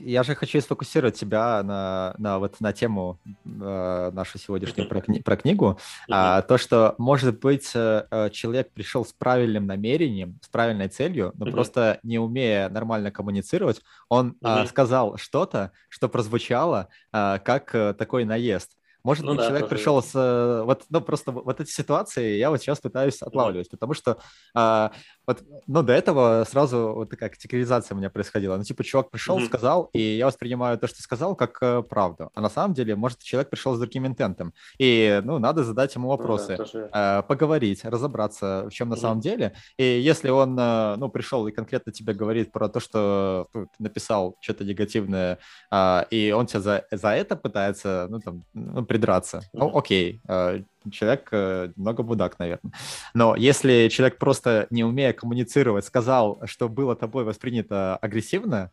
[0.00, 5.22] Я же хочу сфокусировать тебя на, на, вот, на тему э, нашу сегодняшнюю про, кни-
[5.22, 5.78] про книгу.
[6.10, 11.46] А, то, что, может быть, э, человек пришел с правильным намерением, с правильной целью, но
[11.50, 18.24] просто не умея нормально коммуницировать, он э, сказал что-то, что прозвучало э, как э, такой
[18.24, 18.76] наезд.
[19.02, 19.76] Может ну, быть, да, человек тоже.
[19.76, 20.62] пришел с...
[20.64, 23.70] Вот, ну, просто вот эти ситуации я вот сейчас пытаюсь отлавливать, mm-hmm.
[23.70, 24.18] потому что
[24.54, 24.92] а,
[25.26, 28.56] вот, ну, до этого сразу вот такая категоризация у меня происходила.
[28.56, 29.46] Ну, типа, чувак пришел, mm-hmm.
[29.46, 32.30] сказал, и я воспринимаю то, что сказал, как э, правду.
[32.34, 34.52] А на самом деле, может, человек пришел с другим интентом.
[34.78, 38.98] И, ну, надо задать ему вопросы, ну, да, э, поговорить, разобраться, в чем на mm-hmm.
[38.98, 39.54] самом деле.
[39.76, 43.82] И если он, э, ну, пришел и конкретно тебе говорит про то, что ну, ты
[43.82, 45.38] написал что-то негативное,
[45.70, 50.62] э, и он тебя за, за это пытается, ну, там, ну, придраться, ну, окей, э,
[50.90, 52.72] человек э, много мудак, наверное.
[53.14, 58.72] Но если человек просто не умея коммуницировать сказал, что было тобой воспринято агрессивно,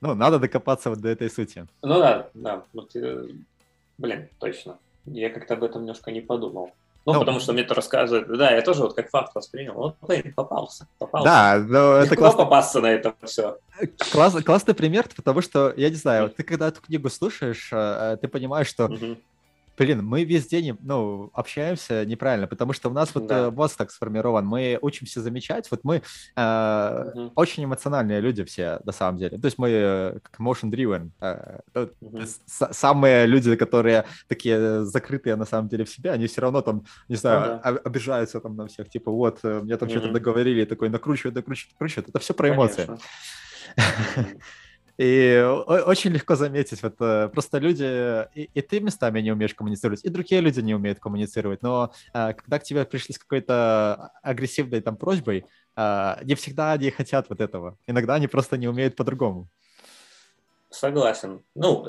[0.00, 1.66] ну, надо докопаться вот до этой сути.
[1.82, 2.62] Ну да, да.
[2.72, 3.26] Вот, э,
[3.98, 4.78] блин, точно.
[5.04, 6.70] Я как-то об этом немножко не подумал.
[7.04, 8.26] Ну, ну, потому что мне это рассказывают.
[8.38, 9.74] Да, я тоже вот как факт воспринял.
[9.74, 11.28] Вот, блин, попался, попался.
[11.28, 12.44] Да, но это классно.
[12.44, 13.58] попасться на это все.
[14.10, 18.68] Класс, классный пример, потому что, я не знаю, ты когда эту книгу слушаешь, ты понимаешь,
[18.68, 18.88] что
[19.76, 23.46] блин, мы весь день, ну, общаемся неправильно, потому что у нас вот да.
[23.46, 26.02] Э, мозг так сформирован, мы учимся замечать, вот мы
[26.36, 27.32] э, угу.
[27.34, 32.20] очень эмоциональные люди все, на самом деле, то есть мы как emotion driven, э, угу.
[32.46, 37.16] самые люди, которые такие закрытые на самом деле в себе, они все равно там, не
[37.16, 37.80] знаю, ну, да.
[37.84, 39.98] обижаются там на всех, типа, вот, э, мне там угу.
[39.98, 42.88] что-то договорили, такой, накручивают, накручивают, накручивают, это все про эмоции.
[44.96, 50.04] И очень легко заметить, вот э, просто люди, и, и ты местами не умеешь коммуницировать,
[50.04, 54.80] и другие люди не умеют коммуницировать, но а, когда к тебе пришли с какой-то агрессивной
[54.80, 59.48] там просьбой, а, не всегда они хотят вот этого, иногда они просто не умеют по-другому.
[60.70, 61.44] Согласен.
[61.56, 61.86] Ну,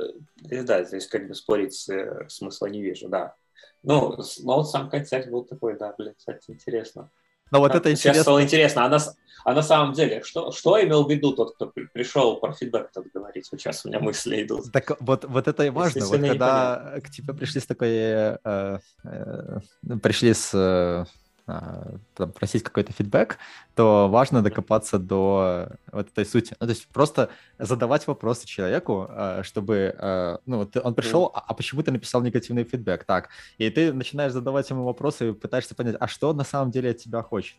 [0.49, 3.36] э, да, здесь как бы спорить э, смысла не вижу, да.
[3.84, 7.12] Ну, но вот сам концерт был такой, да, блин, кстати, интересно.
[7.51, 8.13] Но вот а, это интересно.
[8.13, 8.99] Сейчас стало интересно, а на,
[9.45, 13.11] а на самом деле, что, что имел в виду тот, кто пришел про фидбэк этот
[13.13, 13.47] говорить?
[13.51, 14.71] Вот сейчас у меня мысли идут.
[14.71, 16.05] Так вот, вот это и важно.
[16.05, 17.89] Вот когда к тебе пришли с такой...
[17.91, 19.59] Э, э,
[20.01, 21.05] пришли с...
[21.47, 23.37] А, там, просить какой-то фидбэк,
[23.75, 26.55] то важно докопаться до вот этой сути.
[26.59, 27.29] Ну, то есть просто
[27.59, 32.63] задавать вопросы человеку, а, чтобы, а, ну, вот он пришел, а почему ты написал негативный
[32.63, 33.03] фидбэк?
[33.03, 33.29] Так,
[33.59, 36.97] и ты начинаешь задавать ему вопросы и пытаешься понять, а что на самом деле от
[36.97, 37.57] тебя хочет?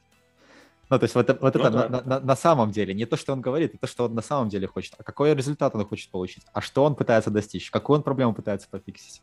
[0.91, 1.89] Ну, то есть вот, вот ну, это да.
[1.89, 4.23] на, на, на самом деле, не то, что он говорит, а то, что он на
[4.23, 7.99] самом деле хочет, а какой результат он хочет получить, а что он пытается достичь, какую
[7.99, 9.23] он проблему пытается пофиксить.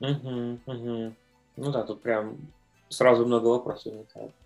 [0.00, 1.14] Угу, угу.
[1.56, 2.38] Ну да, тут прям
[2.88, 3.92] сразу много вопросов.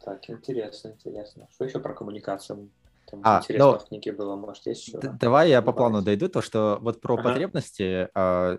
[0.05, 1.49] Так, интересно, интересно.
[1.53, 2.71] Что еще про коммуникацию?
[3.11, 3.79] Там а, интересно но...
[3.79, 4.99] в книге было, может, есть еще?
[4.99, 7.25] Давай я по плану дойду, то, что вот про ага.
[7.25, 8.57] потребности а,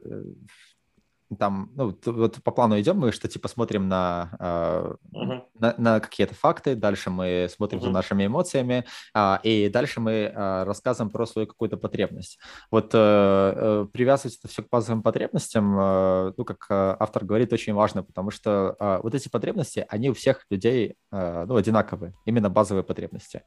[1.35, 5.41] там, ну, вот по плану идем мы, что типа смотрим на, э, uh-huh.
[5.59, 7.83] на, на какие-то факты, дальше мы смотрим uh-huh.
[7.83, 12.39] за нашими эмоциями, э, и дальше мы э, рассказываем про свою какую-то потребность.
[12.71, 17.53] Вот э, э, привязывать это все к базовым потребностям, э, ну, как э, автор говорит,
[17.53, 22.13] очень важно, потому что э, вот эти потребности, они у всех людей, э, ну, одинаковые,
[22.25, 23.43] именно базовые потребности.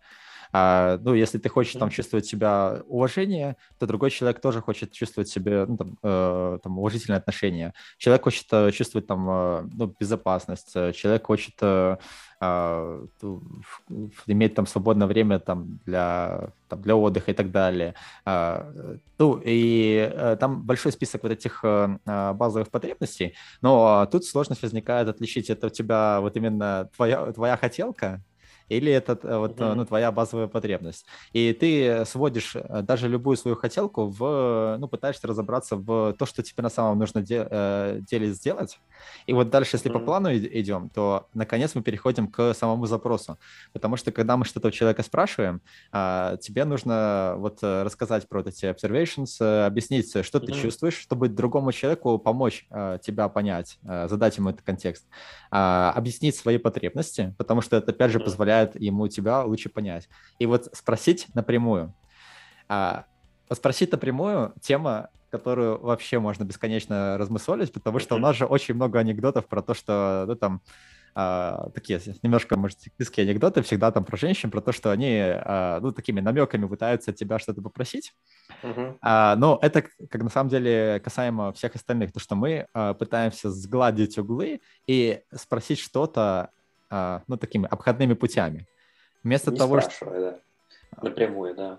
[0.53, 5.28] А, ну, если ты хочешь там чувствовать себя уважение, то другой человек тоже хочет чувствовать
[5.28, 7.72] себе ну, там, э, там, уважительное отношение.
[7.99, 11.97] Человек хочет э, чувствовать там э, ну, безопасность, человек хочет э,
[12.40, 13.07] э,
[14.26, 17.94] иметь там свободное время там для там, для отдыха и так далее.
[18.24, 21.99] Э, ну и э, там большой список вот этих э,
[22.34, 28.22] базовых потребностей, но тут сложность возникает отличить это у тебя вот именно твоя твоя хотелка
[28.68, 29.74] или это э, вот, mm-hmm.
[29.74, 31.06] ну, твоя базовая потребность.
[31.32, 36.42] И ты сводишь э, даже любую свою хотелку в, ну, пытаешься разобраться в то, что
[36.42, 38.78] тебе на самом нужно де- э, деле сделать.
[39.26, 39.98] И вот дальше, если mm-hmm.
[39.98, 43.38] по плану идем, то, наконец, мы переходим к самому запросу.
[43.72, 45.60] Потому что, когда мы что-то у человека спрашиваем,
[45.92, 50.46] а, тебе нужно вот рассказать про эти observations, объяснить, что mm-hmm.
[50.46, 52.66] ты чувствуешь, чтобы другому человеку помочь
[53.02, 55.06] тебя понять, задать ему этот контекст,
[55.50, 60.09] а, объяснить свои потребности, потому что это, опять же, позволяет позволяет ему тебя лучше понять.
[60.38, 61.94] И вот спросить напрямую.
[62.68, 63.04] А,
[63.52, 68.98] спросить напрямую тема, которую вообще можно бесконечно размыслить, потому что у нас же очень много
[68.98, 70.62] анекдотов про то, что ну, там
[71.14, 75.80] а, такие немножко, может, сексистские анекдоты всегда там про женщин, про то, что они, а,
[75.80, 78.12] ну, такими намеками пытаются тебя что-то попросить.
[78.62, 78.96] Uh-huh.
[79.00, 83.50] А, но это, как на самом деле, касаемо всех остальных, то, что мы а, пытаемся
[83.50, 86.50] сгладить углы и спросить что-то
[86.91, 88.66] а, ну, такими обходными путями.
[89.22, 90.05] Вместо Не того, что...
[90.05, 90.39] да.
[91.03, 91.78] Напрямую, да.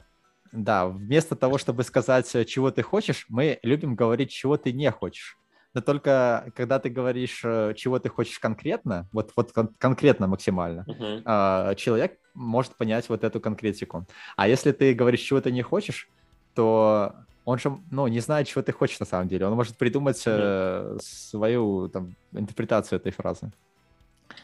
[0.52, 4.90] Да, вместо того, чтобы сказать, э, чего ты хочешь, мы любим говорить, чего ты не
[4.92, 5.38] хочешь.
[5.74, 10.86] Но только когда ты говоришь, э, чего ты хочешь конкретно, вот, вот кон- конкретно максимально,
[10.88, 11.76] uh-huh.
[11.76, 14.06] человек может понять вот эту конкретику.
[14.36, 16.10] А если ты говоришь, чего ты не хочешь,
[16.54, 17.14] то
[17.46, 19.46] он же, ну, не знает, чего ты хочешь на самом деле.
[19.46, 21.00] Он может придумать uh-huh.
[21.02, 23.52] свою там, интерпретацию этой фразы.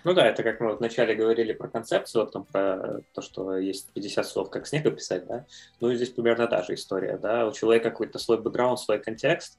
[0.03, 4.27] Ну да, это как мы вначале говорили про концепцию, там про то, что есть 50
[4.27, 5.45] слов, как снег описать, да.
[5.79, 7.47] Ну и здесь примерно та же история, да.
[7.47, 9.57] У человека какой-то свой бэкграунд, свой контекст,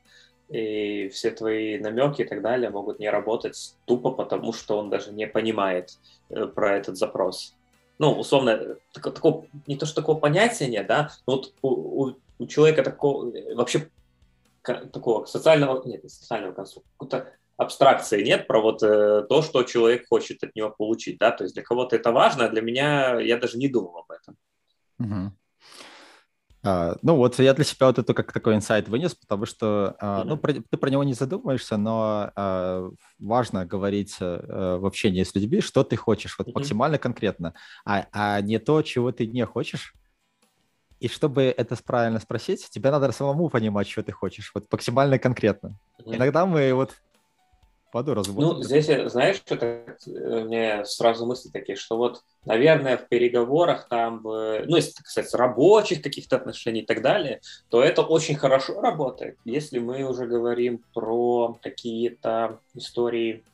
[0.51, 5.13] и все твои намеки и так далее могут не работать тупо потому, что он даже
[5.13, 7.55] не понимает э, про этот запрос.
[7.99, 12.17] Ну, условно, так, такого, не то, что такого понятия нет, да, но вот у, у,
[12.39, 13.89] у человека такого, вообще
[14.63, 20.43] такого социального, нет, не социального конструкта, абстракции нет про вот э, то, что человек хочет
[20.43, 23.59] от него получить, да, то есть для кого-то это важно, а для меня я даже
[23.59, 24.37] не думал об этом.
[24.99, 25.33] Угу.
[26.67, 30.25] А, ну вот я для себя вот это как такой инсайт вынес, потому что а,
[30.25, 35.35] ну, про, ты про него не задумаешься, но а, важно говорить а, в общении с
[35.35, 39.95] людьми, что ты хочешь, вот максимально конкретно, а, а не то, чего ты не хочешь.
[41.01, 45.79] И чтобы это правильно спросить, тебе надо самому понимать, что ты хочешь, вот максимально конкретно.
[46.07, 46.95] Иногда мы вот
[47.95, 53.87] Паду Ну, здесь, знаешь, это э, мне сразу мысли такие, что вот, наверное, в переговорах
[53.87, 59.39] там, ну, если, кстати, рабочих каких-то отношений и так далее, то это очень хорошо работает.
[59.45, 63.45] Если мы уже говорим про какие-то истории,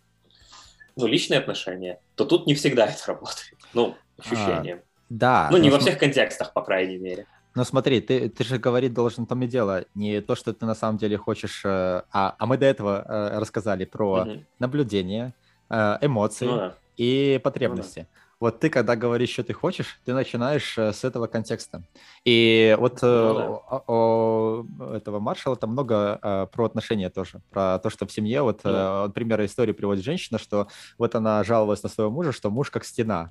[0.96, 3.58] ну, личные отношения, то тут не всегда это работает.
[3.74, 4.76] Ну, ощущение.
[4.76, 5.48] А, да.
[5.52, 7.26] Ну, не во всех контекстах, по крайней мере.
[7.54, 10.74] Ну смотри, ты, ты же говорить должен том и дело, не то, что ты на
[10.74, 14.44] самом деле хочешь, э, а, а мы до этого э, рассказали про угу.
[14.58, 15.34] наблюдение,
[15.68, 16.74] э, эмоции ну, да.
[16.96, 18.00] и потребности.
[18.00, 18.20] Ну, да.
[18.38, 21.82] Вот ты, когда говоришь, что ты хочешь, ты начинаешь с этого контекста.
[22.24, 23.44] И вот ну, да.
[23.76, 28.60] о, о этого маршала там много про отношения тоже, про то, что в семье, вот,
[28.64, 29.02] да.
[29.08, 33.30] например, историю приводит женщина, что вот она жаловалась на своего мужа, что муж как стена,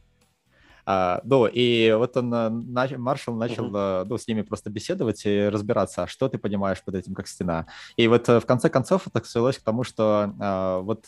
[0.91, 4.05] а, ну, и вот он, э, нач, Маршал начал uh-huh.
[4.05, 7.67] ну, с ними просто беседовать и разбираться, а что ты понимаешь под этим как стена.
[7.95, 11.05] И вот э, в конце концов это свелось к тому, что а, вот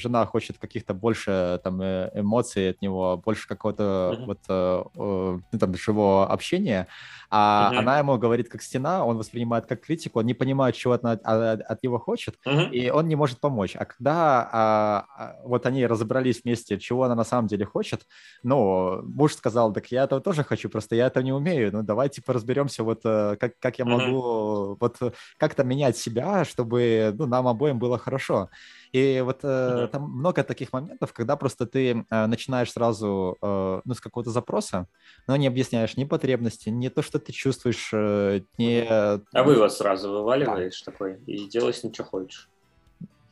[0.00, 4.26] жена хочет каких-то больше там эмоций от него, больше какого-то uh-huh.
[4.26, 6.88] вот ну, там живого общения,
[7.30, 7.78] а uh-huh.
[7.78, 11.24] она ему говорит как стена, он воспринимает как критику, он не понимает, чего от, от,
[11.24, 12.70] от него хочет, uh-huh.
[12.70, 13.76] и он не может помочь.
[13.76, 18.02] А когда а, вот они разобрались вместе, чего она на самом деле хочет,
[18.42, 21.70] ну, муж сказал, так я этого тоже хочу, просто я этого не умею.
[21.72, 24.76] Ну, давайте типа разберемся, вот э, как, как я могу mm-hmm.
[24.80, 28.48] вот как-то менять себя, чтобы ну, нам обоим было хорошо.
[28.92, 29.88] И вот mm-hmm.
[29.88, 34.86] там много таких моментов, когда просто ты э, начинаешь сразу э, ну, с какого-то запроса,
[35.28, 38.86] но не объясняешь ни потребности, ни то, что ты чувствуешь, э, не...
[38.88, 40.92] А вывод сразу вываливаешь да.
[40.92, 42.49] такой и делаешь ничего хочешь.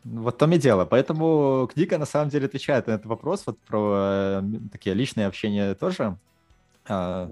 [0.04, 0.84] Вот в том и дело.
[0.84, 4.42] Поэтому книга на самом деле отвечает на этот вопрос вот про э,
[4.72, 6.16] такие личные общения тоже.
[6.86, 7.30] А,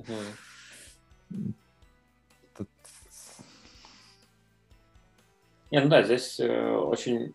[2.57, 2.69] Тут...
[5.71, 7.35] Не, ну да, здесь э, очень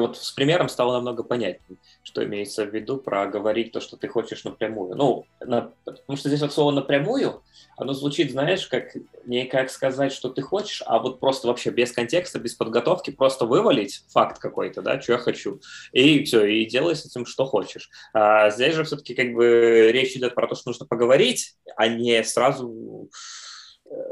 [0.00, 4.08] вот с примером стало намного понятнее, что имеется в виду про говорить то, что ты
[4.08, 4.94] хочешь напрямую.
[4.94, 7.42] Ну, на, потому что здесь вот слово «напрямую»,
[7.76, 8.94] оно звучит, знаешь, как
[9.24, 13.46] не как сказать, что ты хочешь, а вот просто вообще без контекста, без подготовки, просто
[13.46, 15.60] вывалить факт какой-то, да, что я хочу,
[15.92, 17.90] и все, и делай с этим, что хочешь.
[18.12, 22.22] А здесь же все-таки как бы речь идет про то, что нужно поговорить, а не
[22.24, 23.08] сразу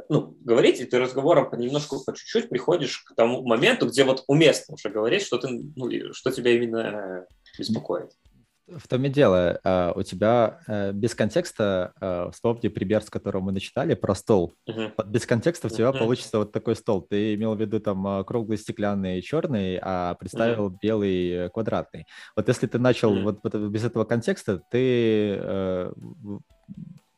[0.09, 4.75] ну, говорить, и ты разговором понемножку, по чуть-чуть приходишь к тому моменту, где вот уместно
[4.75, 7.27] уже говорить, что, ты, ну, что тебя именно
[7.59, 8.11] беспокоит.
[8.66, 13.53] В том и дело, а, у тебя э, без контекста, вспомни пример, с которого мы
[13.53, 14.55] начитали, про стол.
[14.66, 14.91] Uh-huh.
[14.97, 15.99] Вот без контекста у тебя uh-huh.
[15.99, 17.03] получится вот такой стол.
[17.03, 20.79] Ты имел в виду там круглый, стеклянный, черный, а представил uh-huh.
[20.81, 22.07] белый, э, квадратный.
[22.37, 23.39] Вот если ты начал uh-huh.
[23.43, 25.93] вот без этого контекста, ты э,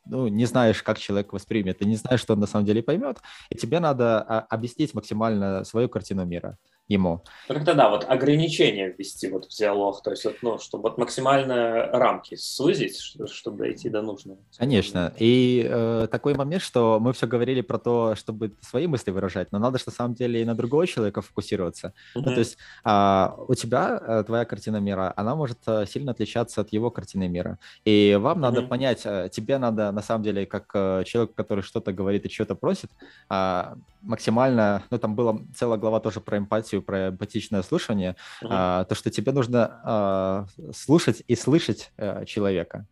[0.07, 3.18] ну, не знаешь, как человек воспримет, и не знаешь, что он на самом деле поймет,
[3.50, 6.59] и тебе надо объяснить максимально свою картину мира
[6.89, 7.22] ему.
[7.49, 11.89] Тогда да, вот ограничения ввести вот в диалог, то есть вот, ну, чтобы вот максимально
[11.93, 12.99] рамки сузить,
[13.30, 14.39] чтобы дойти до нужного.
[14.57, 15.12] Конечно.
[15.18, 19.59] И э, такой момент, что мы все говорили про то, чтобы свои мысли выражать, но
[19.59, 21.89] надо же на самом деле и на другого человека фокусироваться.
[21.89, 22.22] Mm-hmm.
[22.24, 26.61] Ну, то есть э, у тебя э, твоя картина мира, она может э, сильно отличаться
[26.61, 27.59] от его картины мира.
[27.84, 28.41] И вам mm-hmm.
[28.41, 32.28] надо понять, э, тебе надо на самом деле, как э, человек, который что-то говорит и
[32.28, 32.91] что-то просит,
[33.30, 33.74] э,
[34.07, 38.48] максимально, ну там была целая глава тоже про эмпатию, про эмпатичное слушание, uh-huh.
[38.50, 42.86] а, то, что тебе нужно а, слушать и слышать а, человека.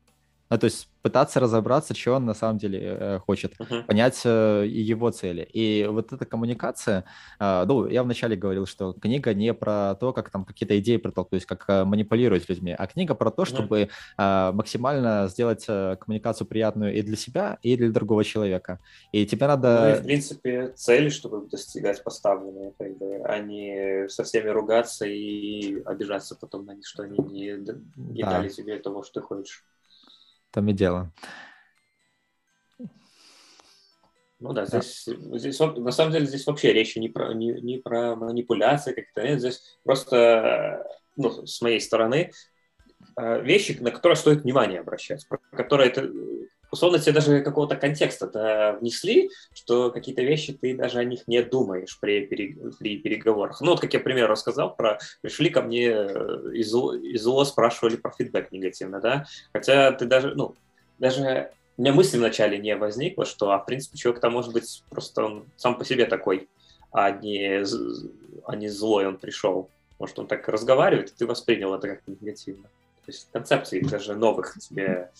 [0.54, 3.82] Ну, то есть пытаться разобраться, что он на самом деле э, хочет, uh-huh.
[3.86, 5.42] понять э, его цели.
[5.52, 7.04] И вот эта коммуникация,
[7.40, 11.44] э, ну, я вначале говорил, что книга не про то, как там какие-то идеи протолкнуть,
[11.44, 16.94] как э, манипулировать людьми, а книга про то, чтобы э, максимально сделать э, коммуникацию приятную
[16.94, 18.78] и для себя, и для другого человека.
[19.10, 19.80] И тебе надо...
[19.80, 25.04] Ну, и, в принципе, цели, чтобы достигать поставленные, как бы, а не со всеми ругаться
[25.04, 27.58] и обижаться потом на них, что они не,
[27.96, 28.30] не да.
[28.30, 29.64] дали тебе того, что ты хочешь
[30.54, 31.12] том и дело.
[34.40, 35.38] Ну да, здесь, да.
[35.38, 39.40] здесь на самом деле здесь вообще речь не про, не, не про манипуляции как-то, нет,
[39.40, 40.86] здесь просто,
[41.16, 42.30] ну, с моей стороны,
[43.16, 46.10] э, вещи, на которые стоит внимание обращать, про которые это,
[46.74, 51.98] условно тебе даже какого-то контекста внесли, что какие-то вещи ты даже о них не думаешь
[52.00, 53.60] при, при переговорах.
[53.60, 57.96] Ну вот, как я пример рассказал, про пришли ко мне э, из, из УО спрашивали
[57.96, 60.54] про фидбэк негативно, да, хотя ты даже, ну,
[60.98, 65.24] даже у меня мысль вначале не возникла, что, а в принципе, человек-то может быть просто
[65.24, 66.48] он сам по себе такой,
[66.92, 67.64] а не,
[68.46, 69.68] а не злой он пришел.
[69.98, 72.64] Может, он так разговаривает, и ты воспринял это как негативно.
[73.04, 75.10] То есть концепции даже новых тебе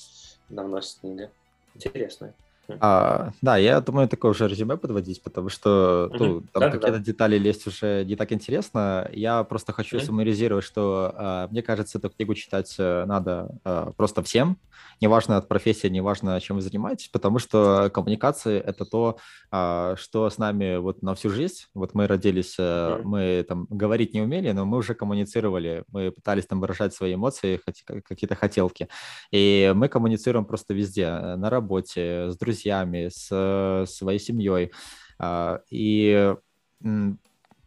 [0.48, 1.30] навносит книга.
[1.75, 2.35] Интересно.
[2.81, 7.05] А, да, я думаю, такое уже резюме подводить, потому что ну, там да, какие-то да.
[7.05, 9.09] детали лезть уже не так интересно.
[9.12, 10.05] Я просто хочу mm-hmm.
[10.05, 14.59] саморизировать, что а, мне кажется, эту книгу читать э, надо а, просто всем,
[15.01, 19.19] неважно от профессии, неважно, чем вы занимаетесь, потому что коммуникации— это то,
[19.51, 21.65] а, что с нами вот на всю жизнь.
[21.75, 23.03] Вот мы родились, mm-hmm.
[23.03, 27.61] мы там говорить не умели, но мы уже коммуницировали, мы пытались там выражать свои эмоции,
[27.85, 28.89] какие-то хотелки.
[29.31, 34.72] И мы коммуницируем просто везде, на работе, с друзьями, друзьями, с своей семьей.
[35.18, 36.34] А, и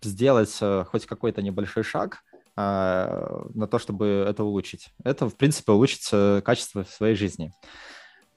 [0.01, 2.23] сделать э, хоть какой-то небольшой шаг
[2.55, 4.89] а, на то, чтобы это улучшить.
[5.03, 7.51] Это, в принципе, улучшит э, качество своей жизни.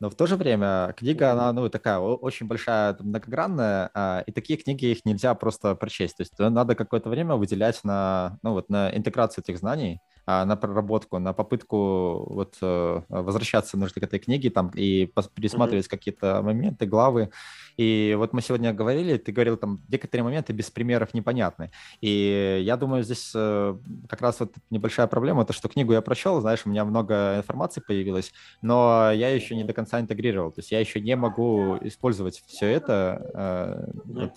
[0.00, 4.58] Но в то же время книга, она, ну, такая очень большая, многогранная, а, и такие
[4.58, 6.16] книги их нельзя просто прочесть.
[6.16, 11.18] То есть надо какое-то время выделять на, ну, вот, на интеграцию этих знаний, на проработку,
[11.18, 15.90] на попытку вот э, возвращаться нужно к этой книге там и пересматривать mm-hmm.
[15.90, 17.30] какие-то моменты, главы.
[17.76, 21.70] И вот мы сегодня говорили, ты говорил там некоторые моменты без примеров непонятны.
[22.00, 23.76] И я думаю, здесь э,
[24.08, 27.80] как раз вот небольшая проблема, то, что книгу я прочел, знаешь, у меня много информации
[27.80, 30.52] появилось, но я еще не до конца интегрировал.
[30.52, 34.34] То есть я еще не могу использовать все это э, вот,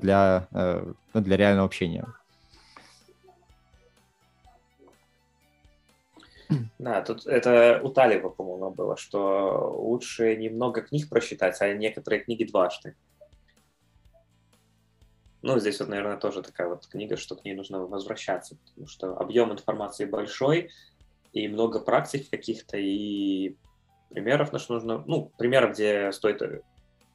[0.00, 2.06] для, ну, для реального общения.
[6.78, 12.44] Да, тут это у Талиба, по-моему, было, что лучше немного книг просчитать, а некоторые книги
[12.44, 12.94] дважды.
[15.42, 19.16] Ну, здесь вот, наверное, тоже такая вот книга, что к ней нужно возвращаться, потому что
[19.16, 20.70] объем информации большой,
[21.32, 23.56] и много практик каких-то, и
[24.10, 26.42] примеров, на что нужно, ну, примеров, где стоит,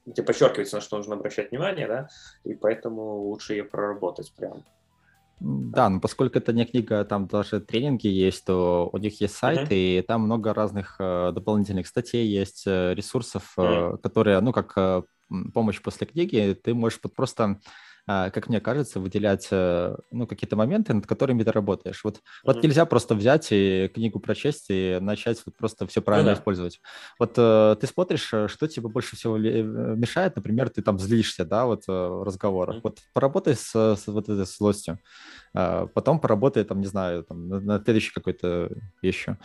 [0.06, 2.08] где подчеркивается, на что нужно обращать внимание, да,
[2.44, 4.64] и поэтому лучше ее проработать прям.
[5.44, 9.72] Да, но поскольку это не книга, там даже тренинги есть, то у них есть сайт,
[9.72, 10.00] uh-huh.
[10.00, 13.98] и там много разных э, дополнительных статей есть, э, ресурсов, uh-huh.
[13.98, 15.06] которые, ну, как
[15.54, 17.58] помощь после книги, ты можешь просто а,
[18.34, 22.04] как мне кажется, выделять э, ну, какие-то моменты, над которыми ты работаешь.
[22.04, 22.42] Вот, mm-hmm.
[22.46, 26.40] вот нельзя просто взять и книгу прочесть и начать вот просто все правильно ну, да.
[26.40, 26.82] использовать.
[27.20, 31.66] Вот э, ты смотришь, э, что тебе больше всего мешает, например, ты там злишься, да,
[31.66, 32.78] вот в разговорах.
[32.78, 32.82] Mm-hmm.
[32.84, 35.00] Вот поработай с, с вот этой злостью,
[35.54, 38.70] а, потом поработай там, не знаю, там, на, на следующей какой-то
[39.02, 39.38] вещью.